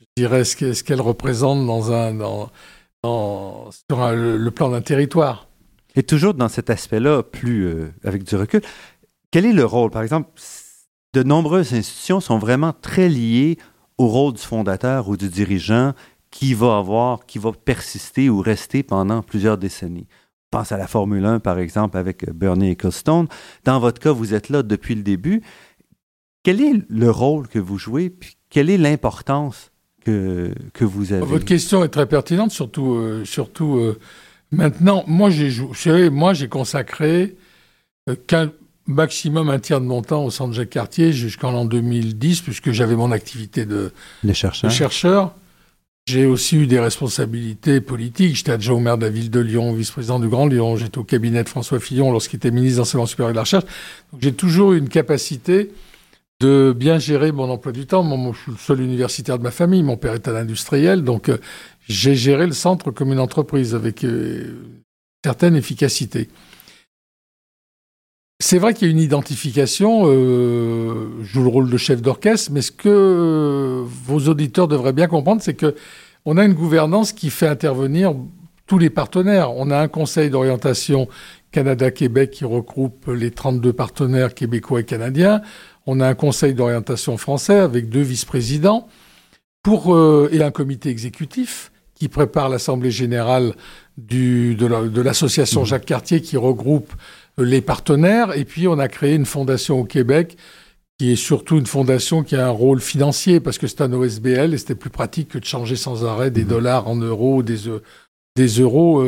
[0.00, 2.50] je dirais, ce qu'elle représente dans un, dans,
[3.70, 5.48] sur le, plan d'un territoire.
[5.96, 8.60] Et toujours dans cet aspect-là, plus euh, avec du recul,
[9.30, 10.30] quel est le rôle, par exemple,
[11.14, 13.58] de nombreuses institutions sont vraiment très liées
[13.98, 15.94] au rôle du fondateur ou du dirigeant
[16.30, 20.06] qui va avoir, qui va persister ou rester pendant plusieurs décennies
[20.50, 23.28] pense à la Formule 1, par exemple, avec Bernie Ecclestone.
[23.64, 25.42] Dans votre cas, vous êtes là depuis le début.
[26.42, 29.70] Quel est le rôle que vous jouez, puis quelle est l'importance
[30.04, 31.24] que, que vous avez?
[31.24, 33.98] Votre question est très pertinente, surtout, euh, surtout euh,
[34.50, 35.04] maintenant.
[35.06, 37.36] Moi, j'ai moi, j'ai consacré
[38.08, 38.50] euh, qu'un
[38.86, 42.96] maximum un tiers de mon temps au centre Jacques Cartier jusqu'en l'an 2010, puisque j'avais
[42.96, 43.92] mon activité de,
[44.24, 45.34] de chercheur.
[46.10, 48.34] J'ai aussi eu des responsabilités politiques.
[48.34, 50.74] J'étais adjoint au maire de la ville de Lyon, vice-président du Grand Lyon.
[50.74, 53.64] J'étais au cabinet de François Fillon lorsqu'il était ministre d'enseignement supérieur et de la recherche.
[54.20, 55.70] j'ai toujours eu une capacité
[56.40, 58.02] de bien gérer mon emploi du temps.
[58.32, 59.84] Je suis le seul universitaire de ma famille.
[59.84, 61.38] Mon père est un industriel, donc euh,
[61.88, 64.56] j'ai géré le centre comme une entreprise avec euh,
[65.24, 66.28] certaine efficacité.
[68.42, 72.62] C'est vrai qu'il y a une identification, euh, joue le rôle de chef d'orchestre, mais
[72.62, 75.74] ce que vos auditeurs devraient bien comprendre, c'est que
[76.24, 78.14] on a une gouvernance qui fait intervenir
[78.66, 79.52] tous les partenaires.
[79.56, 81.06] On a un conseil d'orientation
[81.52, 85.42] Canada-Québec qui regroupe les 32 partenaires québécois et canadiens.
[85.86, 88.88] On a un conseil d'orientation français avec deux vice-présidents
[89.62, 93.52] pour, euh, et un comité exécutif qui prépare l'Assemblée générale
[93.98, 95.66] du, de l'association mmh.
[95.66, 98.36] Jacques Cartier qui regroupe euh, les partenaires.
[98.36, 100.36] Et puis, on a créé une fondation au Québec
[100.98, 104.52] qui est surtout une fondation qui a un rôle financier parce que c'est un OSBL
[104.52, 106.48] et c'était plus pratique que de changer sans arrêt des mmh.
[106.48, 107.82] dollars en euros, des, euh,
[108.36, 109.02] des euros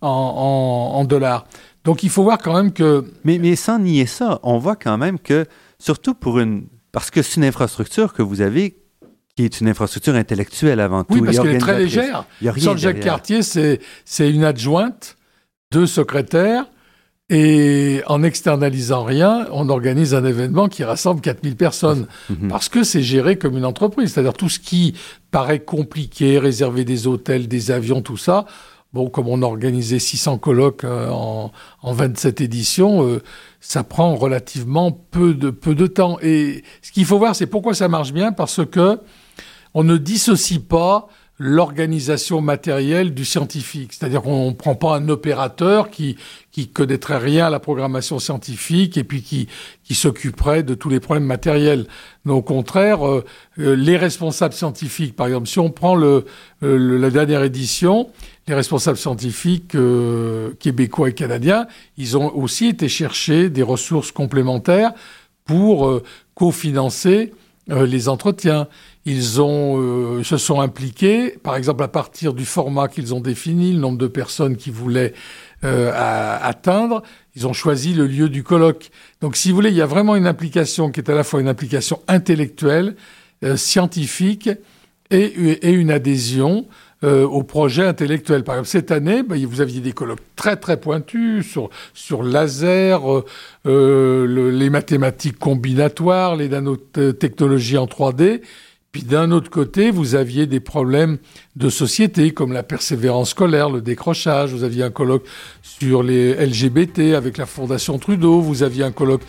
[0.00, 1.46] en, en, en dollars.
[1.84, 3.04] Donc il faut voir quand même que...
[3.22, 5.46] Mais, mais sans nier ça, on voit quand même que,
[5.78, 6.66] surtout pour une...
[6.90, 8.78] Parce que c'est une infrastructure que vous avez
[9.36, 11.14] qui est une infrastructure intellectuelle avant tout.
[11.14, 12.24] Oui, parce qu'elle est très légère.
[12.56, 13.78] Sur Jacques Cartier, c'est
[14.18, 15.16] une adjointe,
[15.70, 16.64] deux secrétaires,
[17.28, 22.06] et en externalisant rien, on organise un événement qui rassemble 4000 personnes.
[22.30, 22.48] Mhm.
[22.48, 24.12] Parce que c'est géré comme une entreprise.
[24.12, 24.94] C'est-à-dire tout ce qui
[25.32, 28.46] paraît compliqué, réserver des hôtels, des avions, tout ça,
[28.92, 33.22] Bon, comme on a organisé 600 colloques euh, en, en, 27 éditions, euh,
[33.60, 36.18] ça prend relativement peu de, peu de temps.
[36.22, 38.98] Et ce qu'il faut voir, c'est pourquoi ça marche bien, parce que
[39.74, 41.08] on ne dissocie pas
[41.38, 43.92] l'organisation matérielle du scientifique.
[43.92, 46.16] C'est-à-dire qu'on ne prend pas un opérateur qui
[46.50, 49.48] qui connaîtrait rien à la programmation scientifique et puis qui
[49.84, 51.86] qui s'occuperait de tous les problèmes matériels.
[52.24, 53.24] Mais au contraire, euh,
[53.58, 56.24] les responsables scientifiques, par exemple, si on prend le,
[56.62, 58.08] la dernière édition,
[58.48, 61.66] les responsables scientifiques euh, québécois et canadiens,
[61.98, 64.92] ils ont aussi été chercher des ressources complémentaires
[65.44, 66.02] pour euh,
[66.34, 67.32] cofinancer
[67.70, 68.68] euh, les entretiens.
[69.06, 73.78] Ils ont, se sont impliqués, par exemple, à partir du format qu'ils ont défini, le
[73.78, 75.14] nombre de personnes qu'ils voulaient
[75.62, 77.02] atteindre,
[77.36, 78.90] ils ont choisi le lieu du colloque.
[79.20, 81.40] Donc, si vous voulez, il y a vraiment une implication qui est à la fois
[81.40, 82.96] une implication intellectuelle,
[83.54, 84.50] scientifique
[85.10, 86.66] et, une adhésion
[87.04, 88.42] euh, au projet intellectuel.
[88.42, 93.12] Par exemple, cette année, bah, vous aviez des colloques très très pointus sur, sur laser,
[93.12, 93.24] euh,
[93.66, 98.40] euh, les mathématiques combinatoires, les nanotechnologies en 3D.
[98.96, 101.18] Puis d'un autre côté, vous aviez des problèmes
[101.54, 104.54] de société comme la persévérance scolaire, le décrochage.
[104.54, 105.26] Vous aviez un colloque
[105.60, 108.40] sur les LGBT avec la Fondation Trudeau.
[108.40, 109.20] Vous aviez un colloque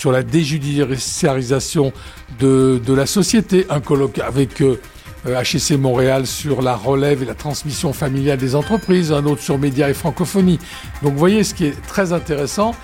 [0.00, 1.92] sur la déjudiciarisation
[2.40, 7.92] de, la société, un colloque avec HEC euh, Montréal sur la relève et la transmission
[7.92, 10.58] familiale des entreprises, un autre sur médias et francophonie.
[11.04, 12.74] Donc vous voyez, ce qui est très intéressant,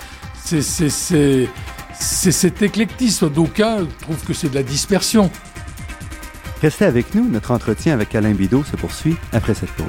[0.45, 3.29] c'est cet éclectisme.
[3.29, 5.29] D'aucuns trouvent que c'est de la dispersion.
[6.61, 9.87] Restez avec nous, notre entretien avec Alain Bidot se poursuit après cette pause.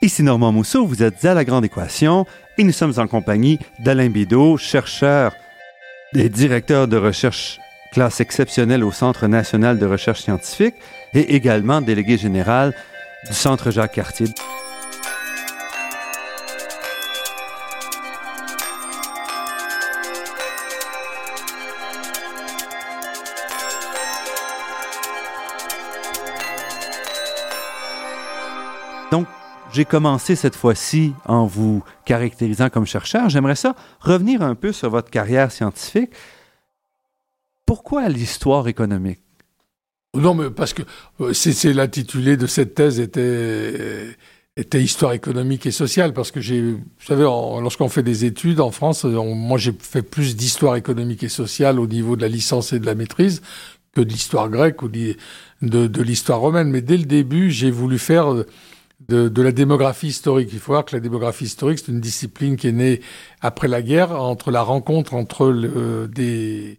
[0.00, 2.24] Ici Normand Mousseau, vous êtes à La Grande Équation
[2.56, 5.34] et nous sommes en compagnie d'Alain Bidot, chercheur
[6.14, 7.58] et directeur de recherche
[7.92, 10.74] classe exceptionnelle au Centre national de recherche scientifique
[11.12, 12.74] et également délégué général
[13.26, 14.26] du Centre Jacques Cartier.
[29.74, 33.28] J'ai commencé cette fois-ci en vous caractérisant comme chercheur.
[33.28, 36.10] J'aimerais ça revenir un peu sur votre carrière scientifique.
[37.66, 39.20] Pourquoi l'histoire économique?
[40.14, 40.82] Non, mais parce que
[41.20, 44.16] euh, c'est l'intitulé de cette thèse était,
[44.56, 48.70] était histoire économique et sociale, parce que j'ai, vous savez, lorsqu'on fait des études en
[48.70, 52.78] France, moi j'ai fait plus d'histoire économique et sociale au niveau de la licence et
[52.78, 53.42] de la maîtrise
[53.92, 56.70] que de l'histoire grecque ou de l'histoire romaine.
[56.70, 58.44] Mais dès le début, j'ai voulu faire
[59.08, 60.50] de, la démographie historique.
[60.52, 63.00] Il faut voir que la démographie historique, c'est une discipline qui est née
[63.40, 65.52] après la guerre, entre la rencontre entre
[66.06, 66.78] des,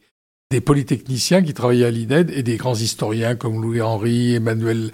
[0.51, 4.91] des polytechniciens qui travaillaient à l'INED et des grands historiens comme Louis Henry, Emmanuel,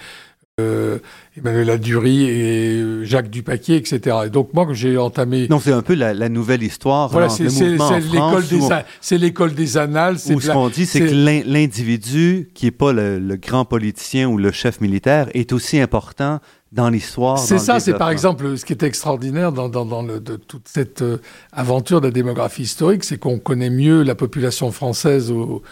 [0.60, 1.00] euh,
[1.38, 4.18] Emmanuel et euh, Jacques Dupaquier, etc.
[4.26, 5.48] Et donc moi, j'ai entamé...
[5.50, 7.10] Non, c'est un peu la, nouvelle histoire.
[7.10, 8.60] Voilà, c'est l'école des,
[9.02, 10.16] c'est l'école des annales.
[10.30, 14.52] Où ce qu'on dit, c'est que l'individu, qui n'est pas le grand politicien ou le
[14.52, 16.40] chef militaire, est aussi important
[16.72, 17.38] dans l'histoire.
[17.38, 21.02] C'est ça, c'est par exemple ce qui est extraordinaire dans, dans, le, de toute cette
[21.02, 21.18] euh,
[21.52, 25.64] aventure de la démographie historique, c'est qu'on connaît mieux la population française, au,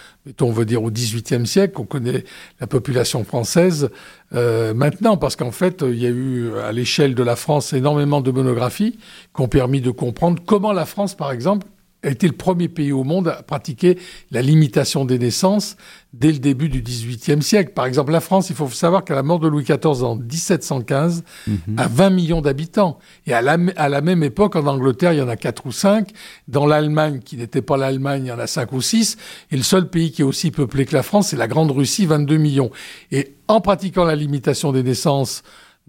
[0.41, 2.25] on veut dire au XVIIIe siècle, qu'on connaît
[2.59, 3.89] la population française
[4.33, 8.19] euh, maintenant, parce qu'en fait, il y a eu à l'échelle de la France énormément
[8.19, 8.99] de monographies
[9.33, 11.65] qui ont permis de comprendre comment la France, par exemple,
[12.03, 13.97] a été le premier pays au monde à pratiquer
[14.31, 15.75] la limitation des naissances
[16.13, 17.73] dès le début du XVIIIe siècle.
[17.73, 21.23] Par exemple, la France, il faut savoir qu'à la mort de Louis XIV en 1715,
[21.45, 21.57] mhm.
[21.77, 22.99] a 20 millions d'habitants.
[23.27, 25.71] Et à la, à la, même époque, en Angleterre, il y en a 4 ou
[25.71, 26.09] 5.
[26.47, 29.17] Dans l'Allemagne, qui n'était pas l'Allemagne, il y en a 5 ou 6.
[29.51, 32.05] Et le seul pays qui est aussi peuplé que la France, c'est la Grande Russie,
[32.05, 32.71] 22 millions.
[33.12, 35.43] Et en pratiquant la limitation des naissances,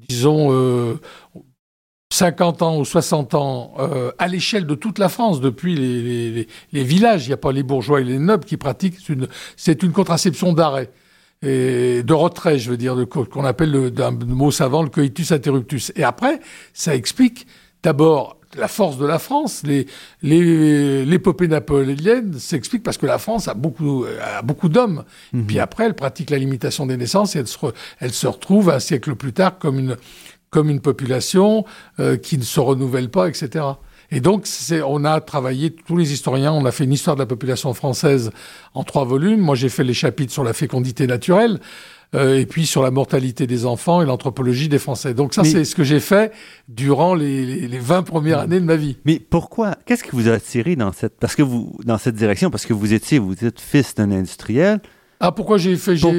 [0.08, 0.94] disons, euh,
[2.20, 7.24] 50 ans ou 60 ans euh, à l'échelle de toute la France, depuis les, villages,
[7.24, 8.98] il n'y a pas les bourgeois et les nobles qui pratiquent,
[9.56, 10.90] c'est une, contraception d'arrêt.
[11.42, 15.92] Et de retrait, je veux dire, qu'on appelle d'un mot savant le coitus interruptus.
[15.96, 16.40] Et après,
[16.74, 17.46] ça explique
[17.82, 19.62] d'abord la force de la France.
[20.22, 25.04] L'épopée les, napoléonienne s'explique parce que la France a beaucoup, a beaucoup d'hommes.
[25.32, 25.46] Mhm.
[25.46, 27.56] Puis après, elle pratique la limitation des naissances et elle se,
[27.98, 29.96] elle se retrouve un siècle plus tard comme une,
[30.50, 31.64] comme une population
[31.98, 33.64] euh, qui ne se renouvelle pas, etc.
[34.12, 34.46] Et donc,
[34.84, 38.32] on a travaillé, tous les historiens, on a fait une histoire de la population française
[38.74, 39.40] en trois volumes.
[39.40, 41.60] Moi, j'ai fait les chapitres sur la fécondité naturelle.
[42.16, 45.14] Euh, et puis sur la mortalité des enfants et l'anthropologie des Français.
[45.14, 46.32] Donc ça, c'est ce que j'ai fait
[46.68, 48.96] durant les, les, 20 premières années de ma vie.
[49.04, 52.50] Mais pourquoi Qu'est-ce qui vous a attiré dans cette, parce que vous, dans cette direction?
[52.50, 54.80] Parce que vous étiez, vous êtes fils d'un industriel.
[55.20, 56.10] Ah, pourquoi j'ai fait j'ai,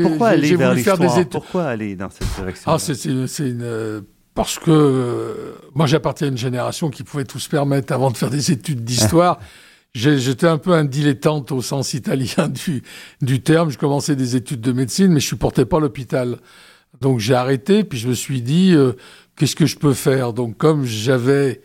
[0.56, 2.72] vers faire des études Pourquoi aller dans cette direction?
[2.72, 4.02] Ah, c'est, c'est une euh,
[4.34, 8.30] parce que moi j'appartiens à une génération qui pouvait tout se permettre avant de faire
[8.30, 9.40] des études d'histoire.
[9.94, 12.82] J'étais un peu un dilettante au sens italien du,
[13.22, 13.72] du terme.
[13.72, 16.38] Je commençais des études de médecine, mais je supportais pas l'hôpital.
[17.02, 18.94] Donc j'ai arrêté, puis je me suis dit, euh,
[19.36, 20.32] qu'est-ce que je peux faire?
[20.32, 21.62] Donc comme j'avais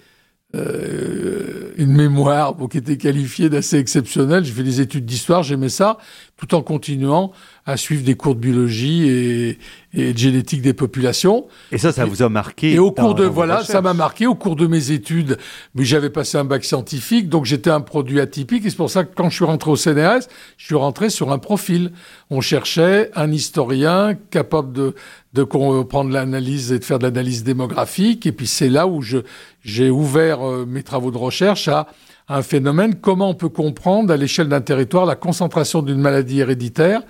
[0.56, 5.98] euh, une mémoire qui était qualifiée d'assez exceptionnelle, j'ai fait des études d'histoire, j'aimais ça,
[6.36, 7.32] tout en continuant
[7.64, 9.58] à suivre des cours de biologie et,
[9.94, 11.46] et de génétique des populations.
[11.72, 12.74] Et ça, ça vous a marqué.
[12.74, 15.38] Et au cours de voilà, ça m'a marqué au cours de mes études.
[15.74, 18.66] Mais j'avais passé un bac scientifique, donc j'étais un produit atypique.
[18.66, 21.32] Et c'est pour ça que quand je suis rentré au CNRS, je suis rentré sur
[21.32, 21.92] un profil.
[22.28, 24.94] On cherchait un historien capable de
[25.32, 28.24] de comprendre l'analyse et de faire de l'analyse démographique.
[28.26, 29.18] Et puis c'est là où je
[29.62, 31.88] j'ai ouvert euh, mes travaux de recherche à
[32.28, 32.96] un phénomène.
[32.96, 37.02] Comment on peut comprendre à l'échelle d'un territoire la concentration d'une maladie héréditaire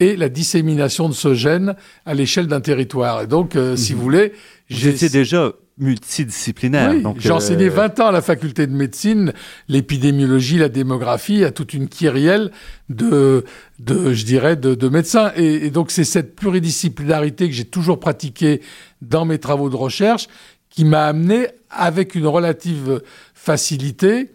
[0.00, 1.74] et la dissémination de ce gène
[2.06, 3.22] à l'échelle d'un territoire?
[3.22, 3.98] Et donc, euh, si mhm.
[3.98, 4.32] vous voulez...
[4.68, 6.90] J'étais déjà multidisciplinaire.
[6.92, 9.32] Oui, j'ai enseigné 20 euh, ans à la faculté de médecine,
[9.68, 12.50] l'épidémiologie, la démographie, à toute une kyrielle
[12.88, 13.44] de,
[13.78, 15.32] de je dirais, de, de médecins.
[15.36, 18.60] Et, et donc, c'est cette pluridisciplinarité que j'ai toujours pratiquée
[19.02, 20.28] dans mes travaux de recherche
[20.68, 23.02] qui m'a amené, avec une relative
[23.34, 24.30] facilité,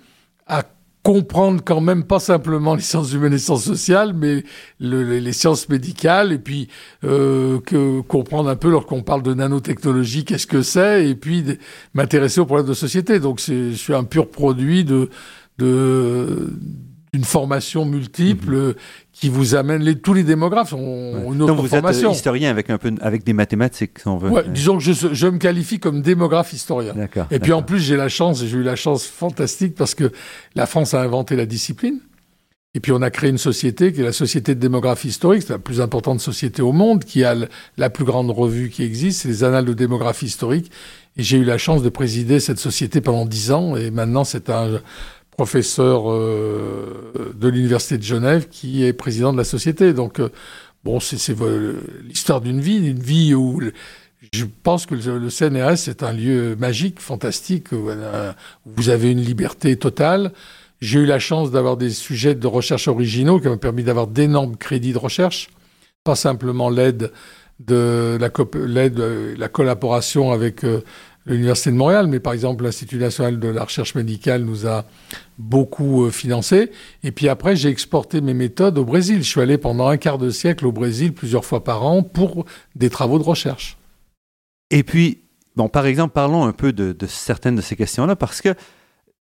[0.47, 0.63] à
[1.03, 4.43] comprendre quand même pas simplement les sciences humaines et les sciences sociales, mais
[4.79, 6.69] les, sciences médicales, et puis
[7.03, 11.43] euh, que, comprendre un peu lorsqu'on parle de nanotechnologie, qu'est-ce que c'est, et puis
[11.93, 13.19] m'intéresser aux problèmes de société.
[13.19, 15.10] Donc je suis un pur produit de,
[15.58, 16.53] de
[17.13, 18.76] d'une formation multiple mhm
[19.13, 22.69] qui vous amène les, tous les démographes ont une autre Donc vous êtes historien avec
[22.69, 24.32] un peu avec des mathématiques, si on veut.
[24.32, 26.95] Ouais, disons que je, je, me qualifie comme démographe historien.
[27.30, 30.12] Et puis en plus j'ai la chance, j'ai eu la chance fantastique parce que
[30.56, 31.99] la France a inventé la discipline.
[32.76, 35.54] Et puis on a créé une société qui est la Société de démographie historique, c'est
[35.54, 37.36] la plus importante société au monde, qui a
[37.78, 40.71] la plus grande revue qui existe, c'est les Annales de démographie historique.
[41.15, 43.76] Et j'ai eu la chance de présider cette société pendant dix ans.
[43.76, 44.82] Et maintenant c'est un
[45.36, 49.93] professeur euh, de l'université de Genève qui est président de la société.
[49.93, 50.30] Donc, euh,
[50.84, 51.36] bon, c'est
[52.04, 53.62] l'histoire d'une vie, une vie où
[54.32, 57.89] je pense que le, CNRS est un lieu magique, fantastique, où,
[58.65, 60.32] vous avez une liberté totale.
[60.82, 64.58] J'ai eu la chance d'avoir des sujets de recherche originaux qui m'ont permis d'avoir d'énormes
[64.58, 65.50] crédits de recherche,
[66.04, 67.12] pas simplement l'aide
[67.60, 68.30] de la,
[68.65, 69.00] l'aide,
[69.38, 70.82] la collaboration avec euh,
[71.25, 74.86] l'Université de Montréal, mais par exemple l'Institut national de la recherche médicale nous a
[75.38, 76.71] beaucoup euh, financé.
[77.03, 79.17] Et puis après, j'ai exporté mes méthodes au Brésil.
[79.23, 82.45] Je suis allé pendant un quart de siècle au Brésil plusieurs fois par an pour
[82.75, 83.77] des travaux de recherche.
[84.69, 85.19] Et puis,
[85.56, 88.50] bon, par exemple, parlons un peu de, certaines de ces questions-là, parce que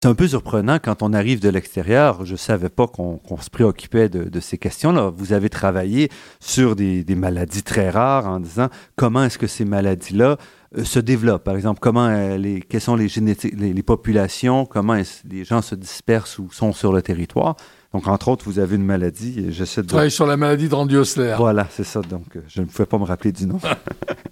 [0.01, 2.25] c'est un peu surprenant quand on arrive de l'extérieur.
[2.25, 5.11] Je ne savais pas qu'on se préoccupait de, ces questions-là.
[5.15, 10.37] Vous avez travaillé sur des, maladies très rares en disant comment est-ce que ces maladies-là
[10.83, 11.43] se développent.
[11.43, 14.95] Par exemple, comment euh, les, quelles sont les, les, populations, comment
[15.29, 17.55] les gens se dispersent ou sont sur le territoire.
[17.93, 19.45] Donc, entre autres, vous avez une maladie.
[19.49, 19.87] J'essaie de.
[19.87, 21.35] Travaille sur la maladie de Randy Osler.
[21.37, 22.01] Voilà, c'est ça.
[22.01, 23.59] Donc, euh, je ne pouvais pas me rappeler du nom.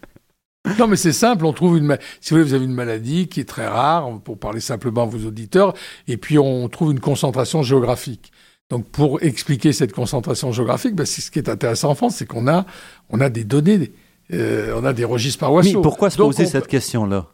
[0.80, 1.46] non, mais c'est simple.
[1.46, 1.98] On trouve une.
[2.20, 5.06] Si vous voulez, vous avez une maladie qui est très rare, pour parler simplement à
[5.06, 5.74] vos auditeurs,
[6.08, 8.32] et puis on trouve une concentration géographique.
[8.70, 12.48] Donc, pour expliquer cette concentration géographique, ben, ce qui est intéressant en France, c'est qu'on
[12.48, 12.66] a,
[13.10, 13.92] on a des données
[14.32, 15.80] euh, on a des registres paroissiaux.
[15.80, 17.28] Mais pourquoi se poser cette question-là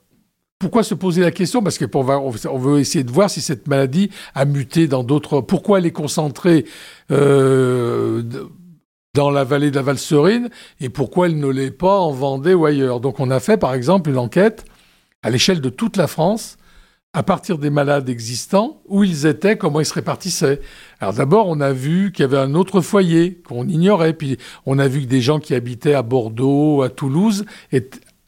[0.59, 1.63] pourquoi se poser la question?
[1.63, 5.39] Parce qu'on on veut essayer de voir si cette maladie a muté dans d'autres.
[5.39, 6.65] Pourquoi elle est concentrée
[7.11, 8.21] euh,
[9.13, 10.49] dans la vallée de la Valserine
[10.81, 12.99] et pourquoi elle ne l'est pas en Vendée ou ailleurs?
[12.99, 14.65] Donc on a fait par exemple une enquête
[15.23, 16.57] à l'échelle de toute la France
[17.13, 20.61] à partir des malades existants, où ils étaient, comment ils se répartissaient.
[20.99, 24.77] Alors d'abord, on a vu qu'il y avait un autre foyer qu'on ignorait, puis on
[24.77, 27.45] a vu que des gens qui habitaient à Bordeaux, à Toulouse,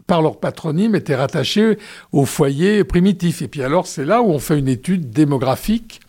[0.07, 1.77] par leur patronyme, étaient rattachés
[2.11, 3.43] au foyer primitif.
[3.43, 6.01] Et puis alors, c'est là où on fait une étude démographique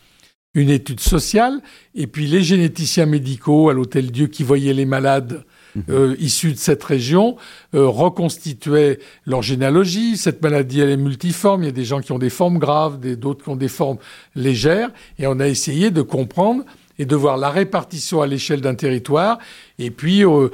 [0.55, 1.61] une étude sociale,
[1.95, 5.45] et puis les généticiens médicaux à l'Hôtel Dieu qui voyaient les malades.
[5.89, 7.35] Euh, issus de cette région
[7.73, 10.17] euh, reconstituaient leur généalogie.
[10.17, 11.63] Cette maladie, elle est multiforme.
[11.63, 13.97] Il y a des gens qui ont des formes graves, d'autres qui ont des formes
[14.35, 16.63] légères, et on a essayé de comprendre
[16.99, 19.39] et de voir la répartition à l'échelle d'un territoire,
[19.79, 20.49] et puis euh,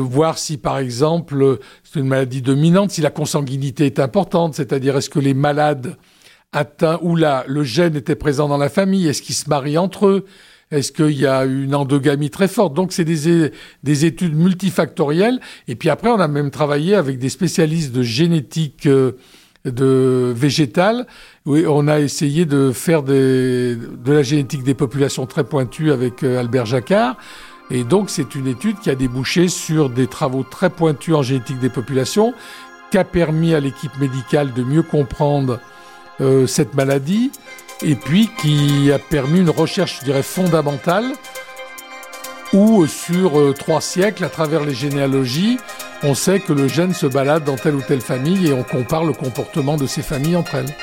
[0.00, 5.10] voir si, par exemple, c'est une maladie dominante, si la consanguinité est importante, c'est-à-dire est-ce
[5.10, 5.96] que les malades
[6.52, 10.06] atteint, où là, le gène était présent dans la famille Est-ce qu'ils se marient entre
[10.06, 10.24] eux
[10.70, 12.74] Est-ce qu'il y a une endogamie très forte?
[12.74, 13.52] Donc, c'est des,
[13.82, 15.40] des, études multifactorielles.
[15.68, 19.12] Et puis après, on a même travaillé avec des spécialistes de génétique euh,
[19.64, 21.06] de végétale.
[21.46, 26.22] Où on a essayé de faire des, de la génétique des populations très pointues avec
[26.22, 27.16] euh, Albert Jacquard.
[27.70, 31.58] Et donc, c'est une étude qui a débouché sur des travaux très pointus en génétique
[31.60, 32.34] des populations,
[32.90, 35.60] qui a permis à l'équipe médicale de mieux comprendre
[36.20, 37.30] euh, cette maladie
[37.82, 41.12] et puis qui a permis une recherche, je dirais, fondamentale
[42.52, 45.58] où sur euh, trois siècles, à travers les généalogies,
[46.02, 49.04] on sait que le gène se balade dans telle ou telle famille et on compare
[49.04, 50.74] le comportement de ces familles entre elles.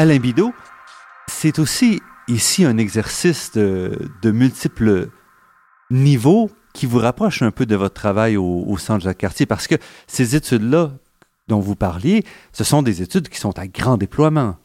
[0.00, 0.54] Alain Bidot,
[1.30, 5.10] c'est aussi ici un exercice de, multiples
[5.90, 9.74] niveaux qui vous rapproche un peu de votre travail au, centre Jacques Cartier parce que
[10.06, 10.92] ces études-là
[11.48, 14.56] dont vous parliez, ce sont des études qui sont à grand déploiement.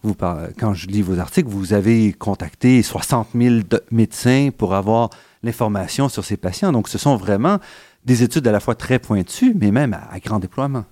[0.58, 3.56] Quand je lis vos articles, vous avez contacté 60 000
[3.92, 5.10] médecins pour avoir
[5.44, 6.72] l'information sur ces patients.
[6.72, 7.60] Donc, ce sont vraiment
[8.06, 10.86] des études à la fois très pointues, mais même à grand déploiement.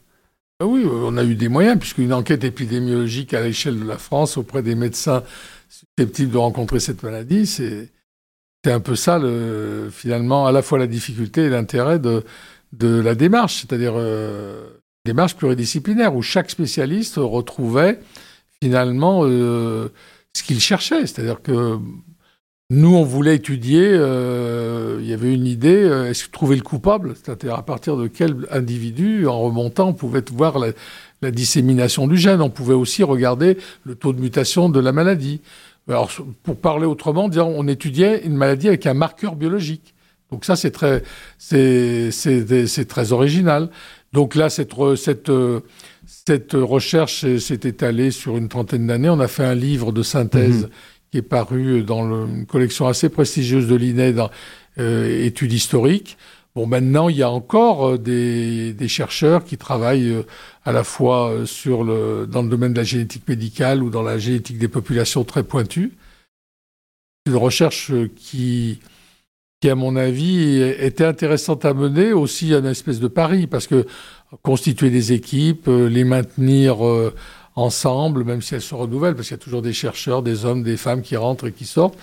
[0.63, 4.37] Ah oui, on a eu des moyens, puisqu'une enquête épidémiologique à l'échelle de la France
[4.37, 5.21] auprès des médecins
[5.67, 7.91] susceptibles de rencontrer cette maladie, c'est
[8.67, 12.23] un peu ça, le, finalement, à la fois la difficulté et l'intérêt de,
[12.81, 14.69] la démarche, c'est-à-dire euh,
[15.03, 17.99] démarche pluridisciplinaire, où chaque spécialiste retrouvait
[18.61, 19.89] finalement euh,
[20.33, 21.05] ce qu'il cherchait.
[21.07, 21.77] C'est-à-dire que
[22.75, 26.63] nous, on voulait étudier, euh, il y avait une idée, euh, est-ce que trouver le
[26.63, 30.71] coupable C'est-à-dire à partir de quel individu, en remontant, on pouvait voir la,
[31.29, 32.41] dissémination du gène.
[32.41, 35.39] On pouvait aussi regarder le taux de mutation de la maladie.
[35.87, 36.09] Alors,
[36.41, 39.93] pour parler autrement, on étudiait une maladie avec un marqueur biologique.
[40.31, 41.03] Donc ça, c'est très,
[41.37, 42.09] c'est,
[42.89, 43.69] très original.
[44.13, 45.31] Donc là, cette, cette,
[46.07, 49.09] cette recherche s'est étalée sur une trentaine d'années.
[49.09, 50.63] On a fait un livre de synthèse.
[50.63, 50.69] Mmh
[51.13, 54.19] qui est paru dans une collection assez prestigieuse de l'INED,
[54.79, 56.17] euh, études historiques.
[56.55, 60.23] Bon, maintenant, il y a encore euh, des, chercheurs qui travaillent euh,
[60.65, 64.57] à la fois euh, dans le domaine de la génétique médicale ou dans la génétique
[64.57, 65.91] des populations très pointues.
[67.27, 68.79] Une recherche qui,
[69.61, 73.85] qui, à mon avis, était intéressante à mener, aussi un espèce de pari, parce que
[74.41, 76.77] constituer des équipes, les maintenir
[77.55, 80.63] ensemble, même si elles se renouvellent, parce qu'il y a toujours des chercheurs, des hommes,
[80.63, 81.97] des femmes qui rentrent et qui sortent.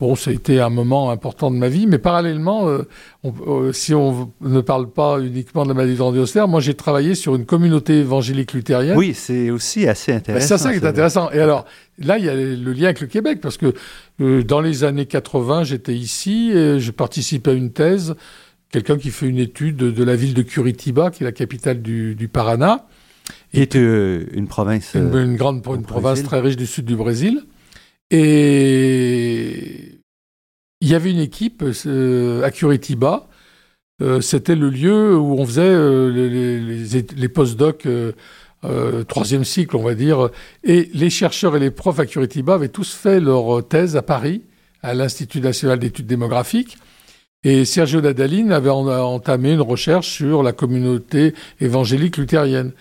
[0.00, 2.88] Bon, ça a été un moment important de ma vie, mais parallèlement, euh,
[3.26, 7.36] euh, si on ne parle pas uniquement de la maladie de moi j'ai travaillé sur
[7.36, 8.96] une communauté évangélique luthérienne.
[8.96, 10.56] Oui, c'est aussi assez intéressant.
[10.56, 11.30] c'est ça qui est intéressant.
[11.32, 11.66] Et alors,
[11.98, 13.74] là, il y a le lien avec le Québec, parce que
[14.22, 18.14] euh, dans les années 80, j'étais ici, et je participais à une thèse,
[18.70, 22.14] quelqu'un qui fait une étude de, la ville de Curitiba, qui est la capitale du,
[22.14, 22.86] du Paraná,
[23.52, 24.94] est euh, une province.
[24.94, 27.42] Une, euh, grande une province très riche du sud du Brésil.
[28.10, 30.00] Et
[30.80, 33.26] il y avait une équipe euh, à Curitiba.
[34.22, 35.76] C'était le lieu où on faisait
[36.10, 37.86] les, les, les post-docs
[39.08, 40.30] troisième cycle, on va dire.
[40.64, 44.40] Et les chercheurs et les profs à Curitiba avaient tous fait leur thèse à Paris,
[44.82, 46.78] à l'Institut national d'études démographiques.
[47.42, 52.72] Et Sergio Dadaline avait entamé une recherche sur la communauté évangélique luthérienne.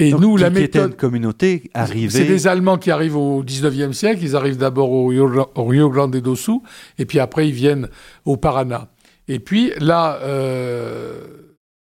[0.00, 0.64] Et nous, la méthode.
[0.64, 2.10] Était une communauté arrivée.
[2.10, 4.20] C'est des Allemands qui arrivent au 19e siècle.
[4.22, 6.58] Ils arrivent d'abord au, Rio Grande do Sul,
[6.98, 7.88] et puis après, ils viennent
[8.24, 8.88] au Paraná.
[9.28, 11.20] Et puis là, euh,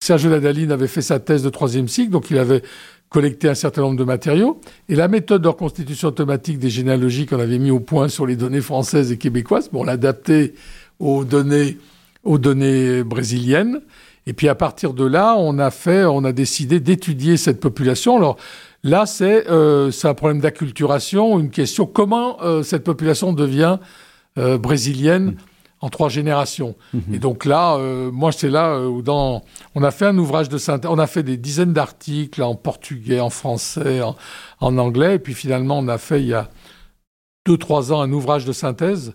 [0.03, 2.63] Sergio Ladaline avait fait sa thèse de troisième cycle, donc il avait
[3.11, 4.61] collecté un certain nombre de matériaux.
[4.89, 8.37] Et la méthode de reconstitution automatique des généalogies qu'on avait mis au point sur les
[8.37, 10.55] données françaises et québécoises, bon, on l'a adapté
[10.99, 11.79] aux données,
[12.25, 13.81] aux données brésiliennes.
[14.29, 18.19] Et puis à partir de là, on a fait, on a décidé d'étudier cette population.
[18.19, 18.37] Alors
[18.85, 23.79] là, c'est euh, un problème d'acculturation, une question comment euh, cette population devient
[24.37, 25.37] euh, brésilienne.
[25.81, 26.75] en trois générations.
[26.93, 27.15] Mhm.
[27.15, 29.45] Et donc là, euh, moi, c'est là où dans,
[29.77, 33.21] on a fait un ouvrage de synthèse, on a fait des dizaines d'articles en portugais,
[33.21, 34.17] en français, en,
[34.61, 36.51] en, anglais, et puis finalement, on a fait il y a
[37.47, 39.15] deux, trois ans un ouvrage de synthèse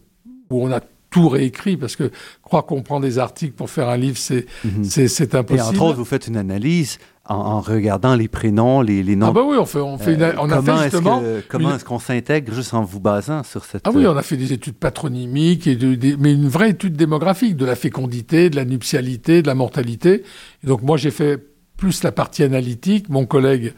[0.50, 0.80] où on a
[1.14, 2.10] tout réécrit parce que
[2.42, 4.84] croire qu'on prend des articles pour faire un livre, c'est mhm.
[4.84, 5.60] c'est impossible.
[5.60, 6.98] Et entre autres, vous faites une analyse
[7.30, 9.28] en, regardant les prénoms, les, les, noms.
[9.28, 11.22] Ah bah oui, on fait, on fait, une, on a fait justement.
[11.48, 13.88] comment est-ce qu'on s'intègre juste en vous basant sur cette.
[13.88, 17.56] Ah oui, on a fait des études patronymiques et de, mais une vraie étude démographique
[17.56, 20.24] de la fécondité, de la nuptialité, de la mortalité.
[20.64, 21.38] Et donc moi, j'ai fait
[21.78, 23.08] plus la partie analytique.
[23.10, 23.74] Mon collègue.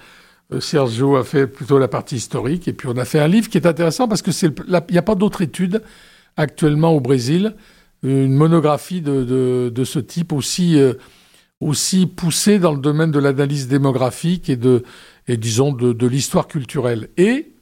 [0.54, 3.50] Euh, Sergio a fait plutôt la partie historique, et puis on a fait un livre
[3.50, 5.82] qui est intéressant parce que c'est il n'y a pas d'autres études
[6.38, 7.56] actuellement au Brésil,
[8.04, 9.24] une monographie de,
[9.74, 10.94] de, ce type aussi, euh,
[11.60, 14.84] aussi poussée dans le domaine de l'analyse démographique et, de,
[15.28, 17.10] et disons de, de l'histoire culturelle.
[17.18, 17.54] Et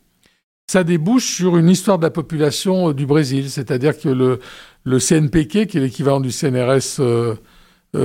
[0.68, 4.40] ça débouche sur une histoire de la population euh, du Brésil, c'est-à-dire que le,
[4.84, 7.36] le CNPq, qui est l'équivalent du CNRS euh,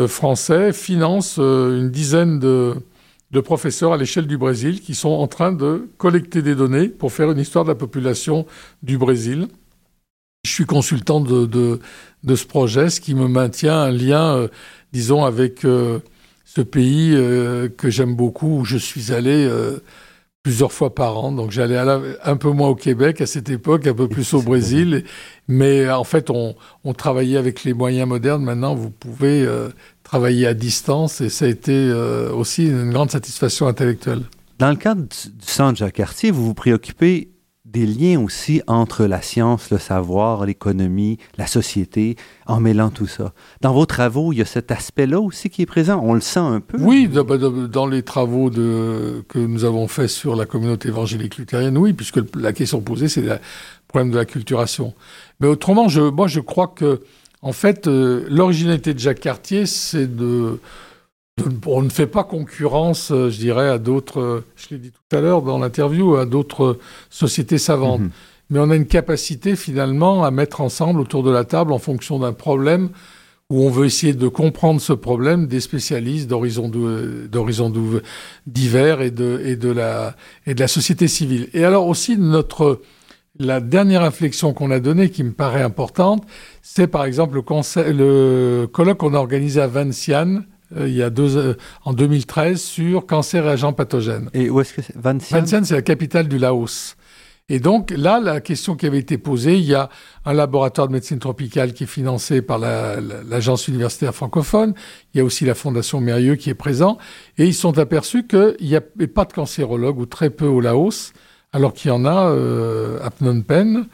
[0.06, 2.74] français, finance une dizaine de,
[3.30, 7.12] de professeurs à l'échelle du Brésil qui sont en train de collecter des données pour
[7.12, 8.46] faire une histoire de la population
[8.82, 9.48] du Brésil.
[10.48, 11.46] Je suis consultant de,
[12.24, 14.48] de, ce projet, ce qui me maintient un lien, euh,
[14.92, 15.98] disons, avec euh,
[16.46, 19.48] ce pays euh, que j'aime beaucoup, où je suis allé
[20.42, 21.32] plusieurs fois par an.
[21.32, 25.04] Donc j'allais un peu moins au Québec à cette époque, un peu plus au Brésil.
[25.48, 28.42] Mais en fait, on, on, travaillait avec les moyens modernes.
[28.42, 29.46] Maintenant, vous pouvez
[30.02, 31.92] travailler à distance et ça a été
[32.34, 34.22] aussi une grande satisfaction intellectuelle.
[34.58, 37.28] Dans le cadre du Centre Jacques Cartier, vous vous préoccupez
[37.70, 42.16] des liens aussi entre la science, le savoir, l'économie, la société,
[42.46, 43.34] en mêlant tout ça.
[43.60, 46.00] Dans vos travaux, il y a cet aspect-là aussi qui est présent.
[46.02, 46.78] On le sent un peu.
[46.80, 52.20] Oui, dans les travaux que nous avons faits sur la communauté évangélique luthérienne, oui, puisque
[52.34, 53.38] la question posée, c'est le
[53.86, 54.94] problème de la culturation.
[55.40, 57.02] Mais autrement, moi, je crois que,
[57.42, 60.58] en fait, euh, l'originalité de Jacques Cartier, c'est de
[61.66, 65.20] on ne fait pas concurrence, euh, je dirais, à d'autres, je l'ai dit tout à
[65.20, 66.78] l'heure dans l'interview, à d'autres
[67.10, 68.00] sociétés savantes.
[68.00, 68.10] Mhm.
[68.50, 72.18] Mais on a une capacité finalement à mettre ensemble autour de la table en fonction
[72.18, 72.90] d'un problème
[73.50, 76.70] où on veut essayer de comprendre ce problème des spécialistes d'horizons
[78.46, 80.16] divers et de, et, de la,
[80.46, 81.48] et de la société civile.
[81.54, 82.82] Et alors aussi notre,
[83.38, 86.26] la dernière inflexion qu'on a donnée qui me paraît importante,
[86.60, 90.44] c'est par exemple le, le colloque qu'on a organisé à Vinciane
[90.76, 91.54] il y a deux, euh,
[91.84, 94.28] en 2013 sur cancer et agents pathogènes.
[94.34, 94.96] Et où est-ce que c'est?
[94.96, 96.96] Vientiane c'est la capitale du Laos.
[97.50, 99.88] Et donc là, la question qui avait été posée, il y a
[100.26, 104.74] un laboratoire de médecine tropicale qui est financé par l'agence universitaire francophone.
[105.14, 106.98] Il y a aussi la Fondation Mérieux qui est présent.
[107.38, 111.14] Et ils sont aperçus qu'il n'y a pas de cancérologue ou très peu au Laos,
[111.54, 113.86] alors qu'il y en a euh, à Phnom Penh,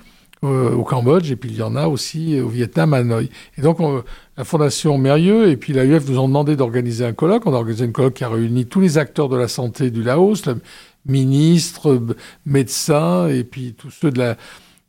[0.43, 3.31] au Cambodge, et puis il y en a aussi au Vietnam, à Hanoï.
[3.57, 3.79] Et donc,
[4.37, 7.47] la Fondation Mérieux et puis l'AUF nous ont demandé d'organiser un colloque.
[7.47, 10.03] On a organisé un colloque qui a réuni tous les acteurs de la santé du
[10.03, 10.61] Laos, le
[11.07, 12.01] ministre,
[12.47, 14.37] médecins, et puis tous ceux de la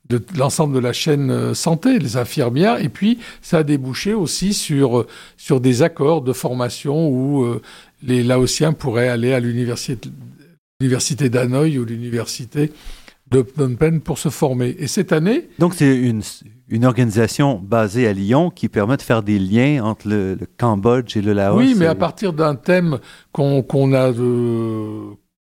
[0.10, 4.54] de l'ensemble de la chaîne euh, santé, les infirmières, et puis ça a débouché aussi
[4.54, 7.62] sur, euh, sur des accords de formation où euh,
[8.04, 10.10] les Laotiens pourraient aller à l'université
[11.30, 12.72] d'Hanoï ou l'université
[13.32, 14.76] de Phnom Penh pour se former.
[14.78, 15.50] Et cette année...
[15.58, 16.22] Donc c'est une,
[16.68, 21.22] une organisation basée à Lyon qui permet de faire des liens entre le, Cambodge et
[21.22, 21.58] le Laos.
[21.58, 23.00] Oui, mais à partir d'un thème
[23.32, 24.12] qu'on a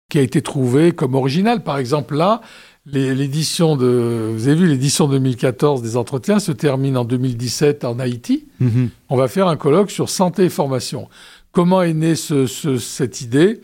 [0.08, 1.62] qui a été trouvé comme original.
[1.62, 2.40] Par exemple, là,
[2.84, 8.48] l'édition de, vous avez vu, l'édition 2014 des entretiens se termine en 2017 en Haïti.
[8.60, 8.88] Mm-hmm.
[9.08, 11.08] On va faire un colloque sur santé et formation.
[11.52, 13.60] Comment est née ce, cette idée?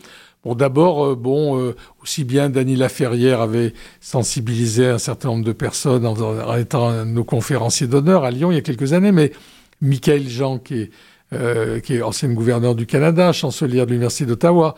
[0.55, 6.07] D'abord, euh, bon, euh, aussi bien Dany Laferrière avait sensibilisé un certain nombre de personnes
[6.07, 9.33] en, étant nos conférenciers d'honneur à Lyon il y a quelques années, mais
[9.81, 10.91] Michael Jean, qui est,
[11.33, 14.75] euh, qui est ancien gouverneur du Canada, chancelière de l'Université d'Ottawa,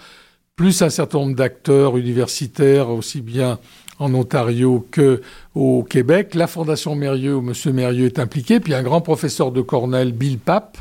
[0.57, 3.59] plus un certain nombre d'acteurs universitaires, aussi bien
[3.99, 5.21] en Ontario que
[5.55, 6.35] au Québec.
[6.35, 7.75] La Fondation Mérieux, où M.
[7.75, 10.79] Mérieux est impliqué, puis un grand professeur de Cornell, Bill Papp,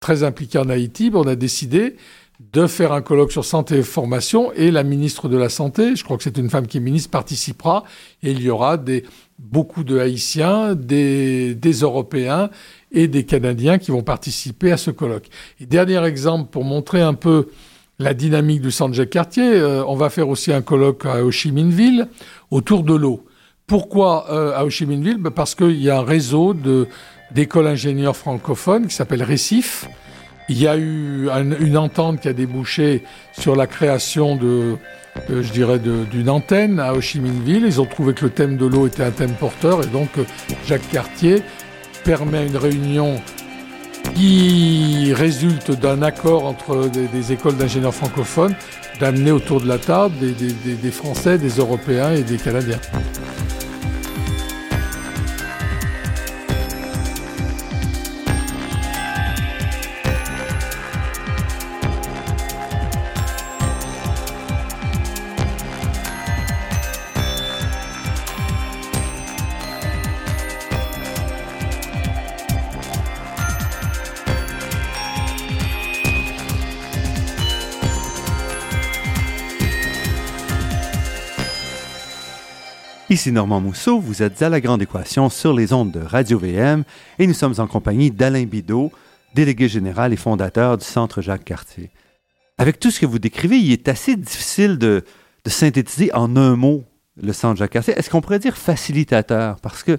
[0.00, 1.10] très impliqué en Haïti.
[1.14, 1.96] On a décidé
[2.40, 6.04] de faire un colloque sur santé et formation et la ministre de la Santé, je
[6.04, 7.84] crois que c'est une femme qui est ministre, participera
[8.22, 9.04] et il y aura des,
[9.38, 12.50] beaucoup de Haïtiens, des, des Européens
[12.92, 15.28] et des Canadiens qui vont participer à ce colloque.
[15.60, 17.48] Et dernier exemple pour montrer un peu
[17.98, 21.30] la dynamique du centre Jacques Cartier, euh, on va faire aussi un colloque à Ho
[21.30, 22.08] Chi Minh Ville
[22.50, 23.24] autour de l'eau.
[23.66, 26.54] Pourquoi euh, à Ho Chi Minh ben, Parce qu'il y a un réseau
[27.30, 29.88] d'écoles ingénieurs francophones qui s'appelle Récif.
[30.48, 31.28] Il y a eu
[31.60, 34.76] une entente qui a débouché sur la création de,
[35.30, 37.64] euh, je dirais, d'une antenne à Ho Chi Minh Ville.
[37.66, 40.10] Ils ont trouvé que le thème de l'eau était un thème porteur et donc
[40.66, 41.42] Jacques Cartier
[42.04, 43.20] permet une réunion
[44.14, 48.54] qui résulte d'un accord entre des, écoles d'ingénieurs francophones
[49.00, 52.78] d'amener autour de la table des Français, des Européens et des Canadiens.
[83.16, 86.84] Ici Normand Mousseau, vous êtes à la Grande Équation sur les ondes de Radio VM
[87.18, 88.92] et nous sommes en compagnie d'Alain Bidot,
[89.34, 91.88] délégué général et fondateur du Centre Jacques Cartier.
[92.58, 95.02] Avec tout ce que vous décrivez, il est assez difficile de,
[95.46, 96.84] synthétiser en un mot
[97.16, 97.94] le Centre Jacques Cartier.
[97.96, 99.60] Est-ce qu'on pourrait dire facilitateur?
[99.62, 99.96] Parce que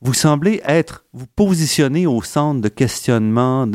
[0.00, 3.66] vous semblez être, vous positionner au centre de questionnement,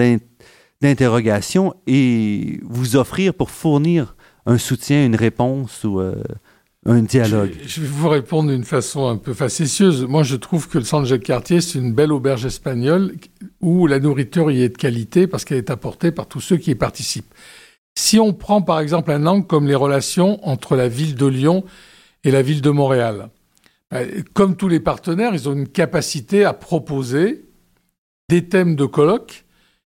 [0.81, 4.15] d'interrogation et vous offrir pour fournir
[4.45, 6.15] un soutien, une réponse ou euh,
[6.85, 10.05] un dialogue je, vais vous répondre d'une façon un peu facétieuse.
[10.05, 13.15] Moi, je trouve que le centre Jacques Cartier, c'est une belle auberge espagnole
[13.59, 16.71] où la nourriture y est de qualité parce qu'elle est apportée par tous ceux qui
[16.71, 17.33] y participent.
[17.97, 21.63] Si on prend par exemple un angle comme les relations entre la ville de Lyon
[22.23, 23.29] et la ville de Montréal,
[23.89, 27.45] ben, comme tous les partenaires, ils ont une capacité à proposer
[28.29, 29.45] des thèmes de colloque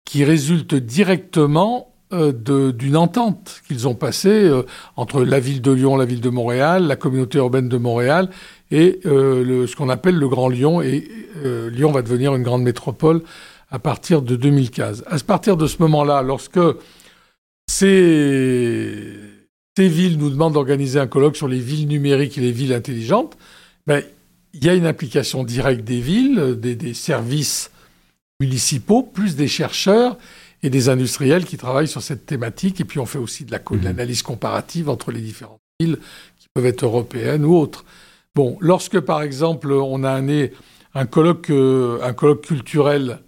[0.03, 1.94] qui résultent directement
[2.31, 4.63] d'une entente qu'ils ont passée euh,
[4.95, 8.29] entre la ville de Lyon, la ville de Montréal, la communauté urbaine de Montréal
[8.71, 10.81] et euh, ce qu'on appelle le Grand Lyon.
[10.81, 11.07] Et
[11.43, 13.21] Lyon va devenir une grande métropole
[13.69, 15.03] à partir de 2015.
[15.07, 16.59] À partir de ce moment-là, lorsque
[17.69, 19.13] ces,
[19.77, 23.37] ces villes nous demandent d'organiser un colloque sur les villes numériques et les villes intelligentes,
[23.85, 24.01] ben,
[24.53, 27.71] il y a une implication directe des villes, des services
[28.39, 30.17] municipaux, plus des chercheurs
[30.65, 32.81] et des industriels qui travaillent sur cette thématique.
[32.81, 33.83] Et puis on fait aussi de mhm.
[33.83, 35.99] l'analyse comparative entre les différentes villes
[36.39, 37.85] qui peuvent être européennes ou autres.
[38.33, 40.47] Bon, lorsque par exemple on a un,
[40.95, 43.19] un, colloque, euh, un colloque culturel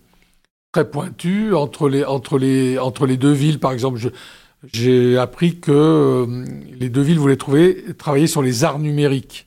[0.71, 3.99] très pointu entre les, entre les, entre les deux villes, par exemple,
[4.73, 6.45] j'ai appris que euh,
[6.79, 9.45] les deux villes voulaient trouver, travailler sur les arts numériques.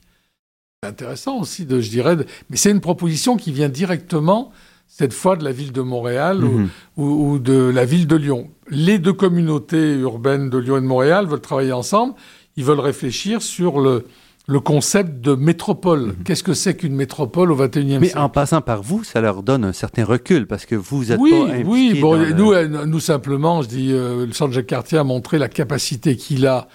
[0.81, 2.15] C'est intéressant aussi, de, je dirais,
[2.49, 4.51] mais c'est une proposition qui vient directement
[4.97, 6.69] cette fois de la ville de Montréal mhm.
[6.97, 8.49] ou, de la ville de Lyon.
[8.69, 12.13] Les deux communautés urbaines de Lyon et de Montréal veulent travailler ensemble.
[12.57, 14.05] Ils veulent réfléchir sur le,
[14.47, 16.07] le concept de métropole.
[16.07, 16.15] Mhm.
[16.25, 17.99] Qu'est-ce que c'est qu'une métropole au XXIe siècle?
[18.01, 21.19] Mais en passant par vous, ça leur donne un certain recul parce que vous êtes
[21.21, 24.97] oui, pas Oui, bon, nous, euh, nous simplement, je dis, euh, le Centre Jacques Cartier
[24.97, 26.67] a montré la capacité qu'il a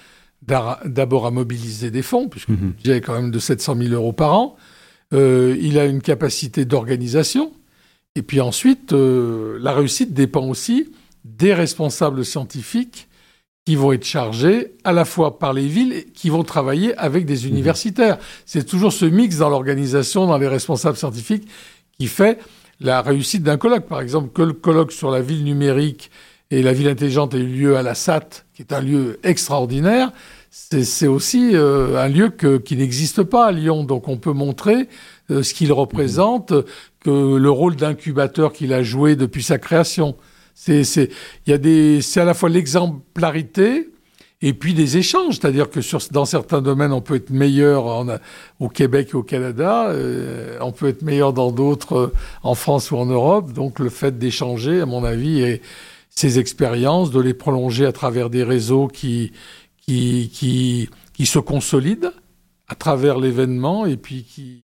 [0.87, 3.01] d'abord à mobiliser des fonds, puisque mm -hmm.
[3.01, 4.57] quand même de 700 000 euros par an.
[5.13, 7.53] Euh, il a une capacité d'organisation.
[8.17, 10.91] Et puis ensuite, euh, la réussite dépend aussi
[11.25, 13.09] des responsables scientifiques
[13.67, 17.27] qui vont être chargés à la fois par les villes et qui vont travailler avec
[17.27, 17.49] des mhm.
[17.49, 18.19] universitaires.
[18.47, 21.47] C'est toujours ce mix dans l'organisation, dans les responsables scientifiques,
[21.99, 22.39] qui fait
[22.81, 23.87] la réussite d'un colloque.
[23.87, 26.11] Par exemple, que le colloque sur la ville numérique
[26.51, 30.11] et la ville intelligente ait eu lieu à la SAT, qui est un lieu extraordinaire,
[30.51, 33.85] c'est aussi euh, un lieu qui n'existe pas à Lyon.
[33.85, 34.89] Donc on peut montrer
[35.29, 36.53] ce qu'il représente,
[37.01, 40.17] que le rôle d'incubateur qu'il a joué depuis sa création.
[40.55, 40.83] C'est
[41.47, 43.91] il y a des c'est à la fois l'exemplarité
[44.43, 48.07] et puis des échanges, c'est-à-dire que sur, dans certains domaines, on peut être meilleur en,
[48.61, 52.13] au Québec et au Canada, euh, on peut être meilleur dans d'autres
[52.43, 53.53] en France ou en Europe.
[53.53, 55.63] Donc le fait d'échanger, à mon avis, et
[56.11, 59.33] ces expériences, de les prolonger à travers des réseaux qui,
[59.81, 62.13] qui, qui, qui se consolident
[62.69, 64.66] à travers l'événement et puis qui,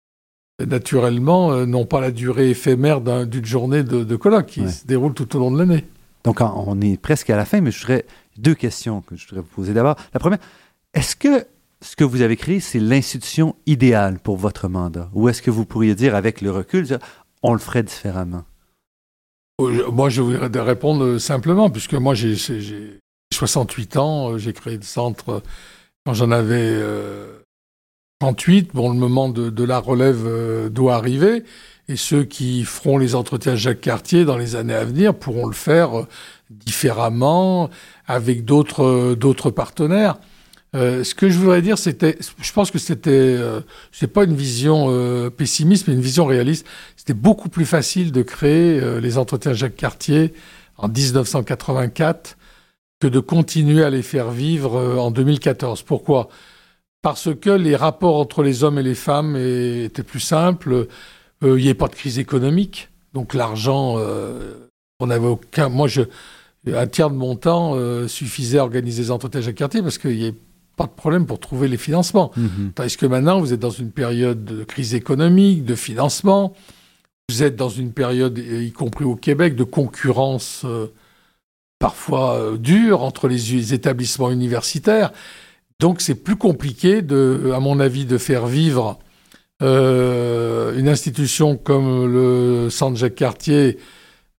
[0.64, 5.36] naturellement, euh, n'ont pas la durée éphémère d'une journée de, colloque qui se déroule tout
[5.36, 5.84] au long de l'année.
[6.24, 8.06] Donc, on est presque à la fin, mais je voudrais
[8.38, 9.96] deux questions que je voudrais vous poser d'abord.
[10.14, 10.38] La première,
[10.94, 11.46] est-ce que
[11.82, 15.10] ce que vous avez créé, c'est l'institution idéale pour votre mandat?
[15.12, 16.86] Ou est-ce que vous pourriez dire, avec le recul,
[17.42, 18.44] on le ferait différemment?
[19.60, 22.36] Moi, je voudrais répondre simplement, puisque moi, j'ai
[23.34, 25.42] 68 ans, j'ai créé le centre
[26.06, 26.80] quand j'en avais
[28.24, 28.70] 38.
[28.72, 31.44] Bon, le moment de, la relève doit arriver.
[31.88, 35.52] Et ceux qui feront les entretiens Jacques Cartier dans les années à venir pourront le
[35.52, 36.06] faire
[36.48, 37.68] différemment,
[38.06, 40.16] avec d'autres d'autres partenaires.
[40.74, 43.60] Euh, ce que je voudrais dire, c'était, je pense que c'était, euh,
[43.92, 46.66] c'est pas une vision euh, pessimiste, mais une vision réaliste.
[46.96, 50.32] C'était beaucoup plus facile de créer euh, les entretiens Jacques Cartier
[50.76, 52.36] en 1984
[53.00, 55.82] que de continuer à les faire vivre en 2014.
[55.82, 56.28] Pourquoi?
[57.04, 60.88] Parce que les rapports entre les hommes et les femmes étaient plus simples.
[61.42, 63.98] Il n'y avait pas de crise économique, donc l'argent,
[64.98, 65.68] on n'avait aucun.
[65.68, 66.00] Moi, je,
[66.66, 67.76] un tiers de mon temps
[68.08, 70.34] suffisait à organiser les entretiens Jacques Cartier parce qu'il y avait
[70.76, 72.32] pas de problème pour trouver les financements.
[72.36, 72.72] Mhm.
[72.74, 76.54] Tandis que maintenant, vous êtes dans une période de crise économique, de financement.
[77.28, 80.88] Vous êtes dans une période, y compris au Québec, de concurrence euh,
[81.78, 85.12] parfois euh, dure entre les, établissements universitaires.
[85.80, 88.98] Donc c'est plus compliqué, de, à mon avis, de faire vivre
[89.62, 93.78] euh, une institution comme le Centre Jacques Cartier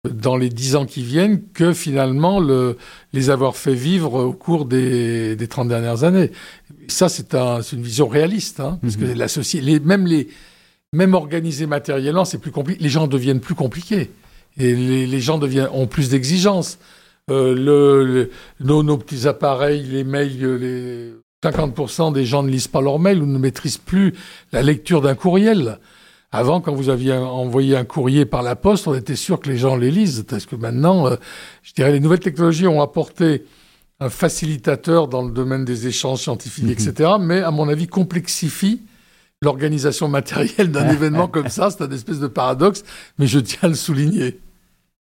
[0.10, 2.78] dans les dix ans qui viennent que finalement le,
[3.14, 6.32] les avoir fait vivre au cours des, des 30 dernières années.
[6.88, 9.14] Ça, c'est un, une vision réaliste, hein, parce que mhm.
[9.16, 9.28] la
[9.62, 10.28] les, même, les,
[10.94, 12.82] même organisés matériellement, c'est plus compliqué.
[12.82, 14.12] Les gens deviennent plus compliqués.
[14.58, 16.78] Et les, les gens deviennent, ont plus d'exigences.
[17.32, 18.30] Euh, le,
[18.60, 21.14] nos, nos, petits appareils, les mails, les
[21.44, 24.14] 50% des gens ne lisent pas leurs mails ou ne maîtrisent plus
[24.52, 25.80] la lecture d'un courriel.
[26.32, 29.58] Avant, quand vous aviez envoyé un courrier par la poste, on était sûr que les
[29.58, 30.26] gens les lisent.
[30.28, 31.16] Parce que maintenant, euh,
[31.64, 33.46] je dirais, les nouvelles technologies ont apporté
[34.00, 36.72] un facilitateur dans le domaine des échanges scientifiques, mhm.
[36.72, 37.12] etc.
[37.20, 38.82] Mais, à mon avis, complexifie
[39.42, 41.70] l'organisation matérielle d'un événement comme ça.
[41.70, 42.84] C'est un espèce de paradoxe,
[43.18, 44.40] mais je tiens à le souligner.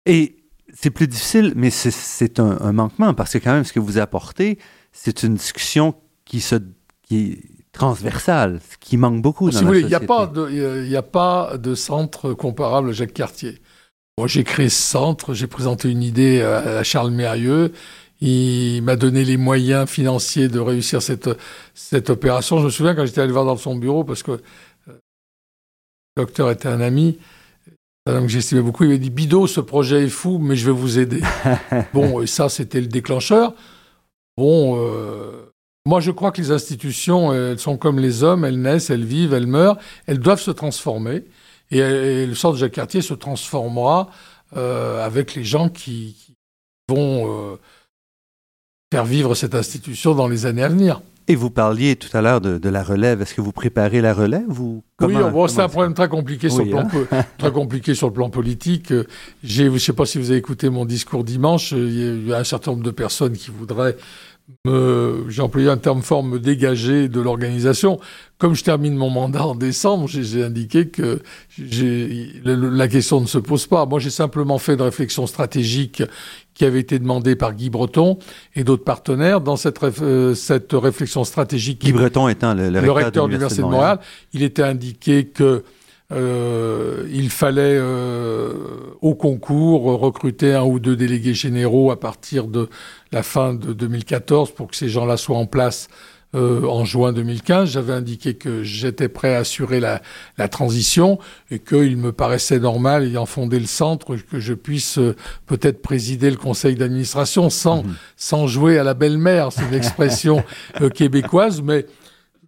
[0.05, 0.37] Et
[0.73, 4.59] c'est plus difficile, mais c'est un, manquement, parce que quand même, ce que vous apportez,
[4.91, 5.95] c'est une discussion
[6.25, 6.55] qui se...
[7.03, 7.39] Qui,
[7.75, 11.57] transversale, ce qui manque beaucoup dans si la Il n'y a, pas de, a pas
[11.57, 13.59] de centre comparable à Jacques Cartier.
[14.17, 17.73] Moi, j'ai créé ce centre, j'ai présenté une idée à, Charles Mérieux.
[18.21, 21.29] Il m'a donné les moyens financiers de réussir cette,
[21.73, 22.59] cette opération.
[22.59, 24.37] Je me souviens quand j'étais allé voir dans son bureau, parce que euh,
[24.87, 27.19] le docteur était un ami,
[28.07, 30.77] homme que j'estimais beaucoup, il m'a dit Bido, ce projet est fou, mais je vais
[30.77, 31.21] vous aider.
[31.93, 33.53] bon, et ça, c'était le déclencheur.
[34.37, 35.44] Bon, euh,
[35.85, 39.33] moi, je crois que les institutions, elles sont comme les hommes, elles naissent, elles vivent,
[39.33, 39.77] elles meurent,
[40.07, 41.25] elles doivent se transformer.
[41.71, 44.09] Et, le centre Jacques Cartier se transformera
[44.55, 46.15] euh, avec les gens qui,
[46.87, 47.55] vont euh,
[48.93, 51.01] faire vivre cette institution dans les années à venir.
[51.27, 53.23] Et vous parliez tout à l'heure de, la relève.
[53.23, 55.15] Est-ce que vous préparez la relève ou Oui,
[55.47, 57.25] c'est un problème très compliqué, sur le plan, hein.
[57.39, 58.93] très compliqué sur le plan politique.
[59.43, 61.71] Je ne sais pas si vous avez écouté mon discours dimanche.
[61.71, 63.97] Il y a un certain nombre de personnes qui voudraient
[64.65, 67.99] j'ai employé un terme fort, me dégager de l'organisation.
[68.37, 71.21] Comme je termine mon mandat en décembre, j'ai indiqué que
[71.57, 73.85] la question ne se pose pas.
[73.85, 76.03] Moi, j'ai simplement fait une réflexion stratégique
[76.53, 78.17] qui avait été demandée par Guy Breton
[78.55, 79.41] et d'autres partenaires.
[79.41, 81.81] Dans cette, euh, cette réflexion stratégique...
[81.81, 83.99] Guy Breton étant le, le recteur, de l'Université de Montréal,
[84.33, 85.63] il était indiqué que
[86.11, 88.53] euh, il fallait euh,
[89.01, 92.69] au concours recruter un ou deux délégués généraux à partir de
[93.11, 95.87] la fin de 2014 pour que ces gens-là soient en place
[96.35, 97.69] euh, en juin 2015.
[97.69, 100.01] J'avais indiqué que j'étais prêt à assurer la,
[100.37, 101.17] la transition
[101.49, 106.29] et qu'il me paraissait normal, ayant fondé le centre, que je puisse euh, peut-être présider
[106.29, 107.95] le conseil d'administration sans, mhm.
[108.17, 109.53] sans jouer à la belle-mère.
[109.53, 110.43] C'est une expression
[110.81, 111.85] euh, québécoise, mais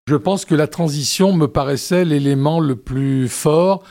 [0.08, 3.84] je pense que la transition me paraissait l'élément le plus fort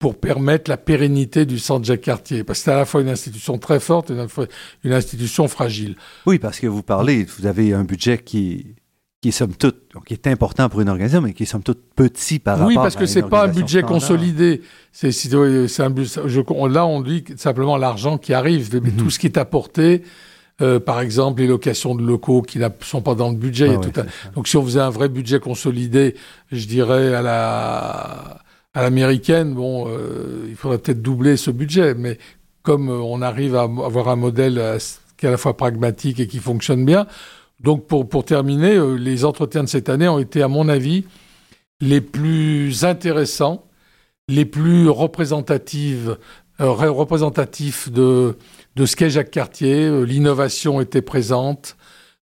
[0.00, 2.42] pour permettre la pérennité du centre Jacques Cartier.
[2.42, 4.14] Parce que c'est à la fois une institution très forte et
[4.82, 5.94] une institution fragile.
[6.26, 8.74] Oui, parce que vous parlez, vous avez un budget qui,
[9.20, 11.94] qui est somme toute, qui est important pour une organisation, mais qui est somme toute
[11.94, 14.62] petit par rapport à Oui, parce que c'est pas un budget consolidé.
[14.90, 18.96] C'est, un, là, on dit simplement l'argent qui arrive, mais mhm.
[18.96, 20.02] tout ce qui est apporté,
[20.60, 23.78] euh, par exemple, les locations de locaux qui ne sont pas dans le budget.
[24.34, 26.14] Donc, si on faisait un vrai budget consolidé,
[26.50, 28.38] je dirais à la
[28.74, 31.94] à l'américaine, bon, euh, il faudrait peut-être doubler ce budget.
[31.94, 32.18] Mais
[32.62, 34.78] comme euh, on arrive à avoir un modèle
[35.16, 37.06] qui est à la fois pragmatique et qui fonctionne bien,
[37.60, 41.04] donc pour pour terminer, les entretiens de cette année ont été, à mon avis,
[41.80, 43.64] les plus intéressants,
[44.28, 46.08] les plus représentatifs,
[46.58, 48.36] représentatifs de
[48.76, 49.84] de ce qu'est Jacques Cartier.
[49.84, 51.76] Euh, l'innovation était présente.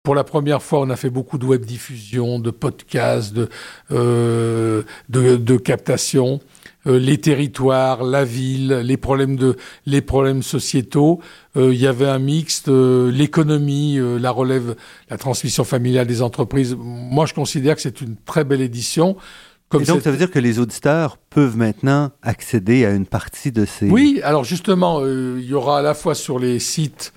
[0.04, 3.50] Pour la première fois, on a fait beaucoup de web diffusion, de podcasts, de,
[3.92, 6.40] euh, de, de captation.
[6.88, 11.20] euh, les territoires, la ville, les problèmes de les problèmes sociétaux.
[11.58, 14.76] Euh, il y avait un mixte, l'économie, la relève,
[15.10, 16.76] la transmission familiale des entreprises.
[16.78, 19.18] Moi, je considère que c'est une très belle édition.
[19.76, 23.52] Comme Et donc, ça veut dire que les auditeurs peuvent maintenant accéder à une partie
[23.52, 23.90] de ces...
[23.90, 27.12] Oui, alors justement, il y aura à la fois sur les sites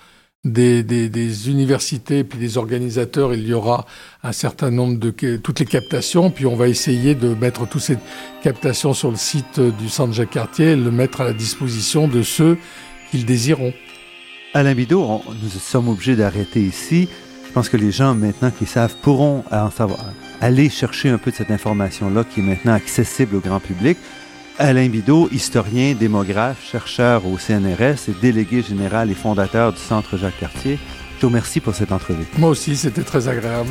[0.45, 3.87] des, des, des, universités puis des organisateurs, il y aura
[4.23, 7.99] un certain nombre de toutes les captations, puis on va essayer de mettre toutes ces
[8.43, 12.23] captations sur le site du Centre Jacques Cartier et le mettre à la disposition de
[12.23, 12.57] ceux
[13.11, 13.73] qui le désireront.
[14.55, 17.09] Alain Bidot, nous sommes obligés d'arrêter ici.
[17.59, 20.05] Je pense que les gens maintenant qui savent pourront en savoir,
[20.41, 23.99] aller chercher un peu de cette information-là qui est maintenant accessible au grand public.
[24.59, 30.39] Alain Bidot, historien, démographe, chercheur au CNRS et délégué général et fondateur du Centre Jacques
[30.39, 30.79] Cartier.
[31.17, 32.27] Je vous remercie pour cette entrevue.
[32.39, 33.71] Moi aussi, c'était très agréable.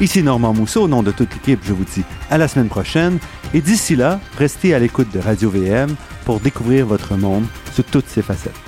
[0.00, 3.18] Ici Normand Mousseau, au nom de toute l'équipe, je vous dis à la semaine prochaine.
[3.54, 8.08] Et d'ici là, restez à l'écoute de Radio VM pour découvrir votre monde sous toutes
[8.08, 8.65] ses facettes.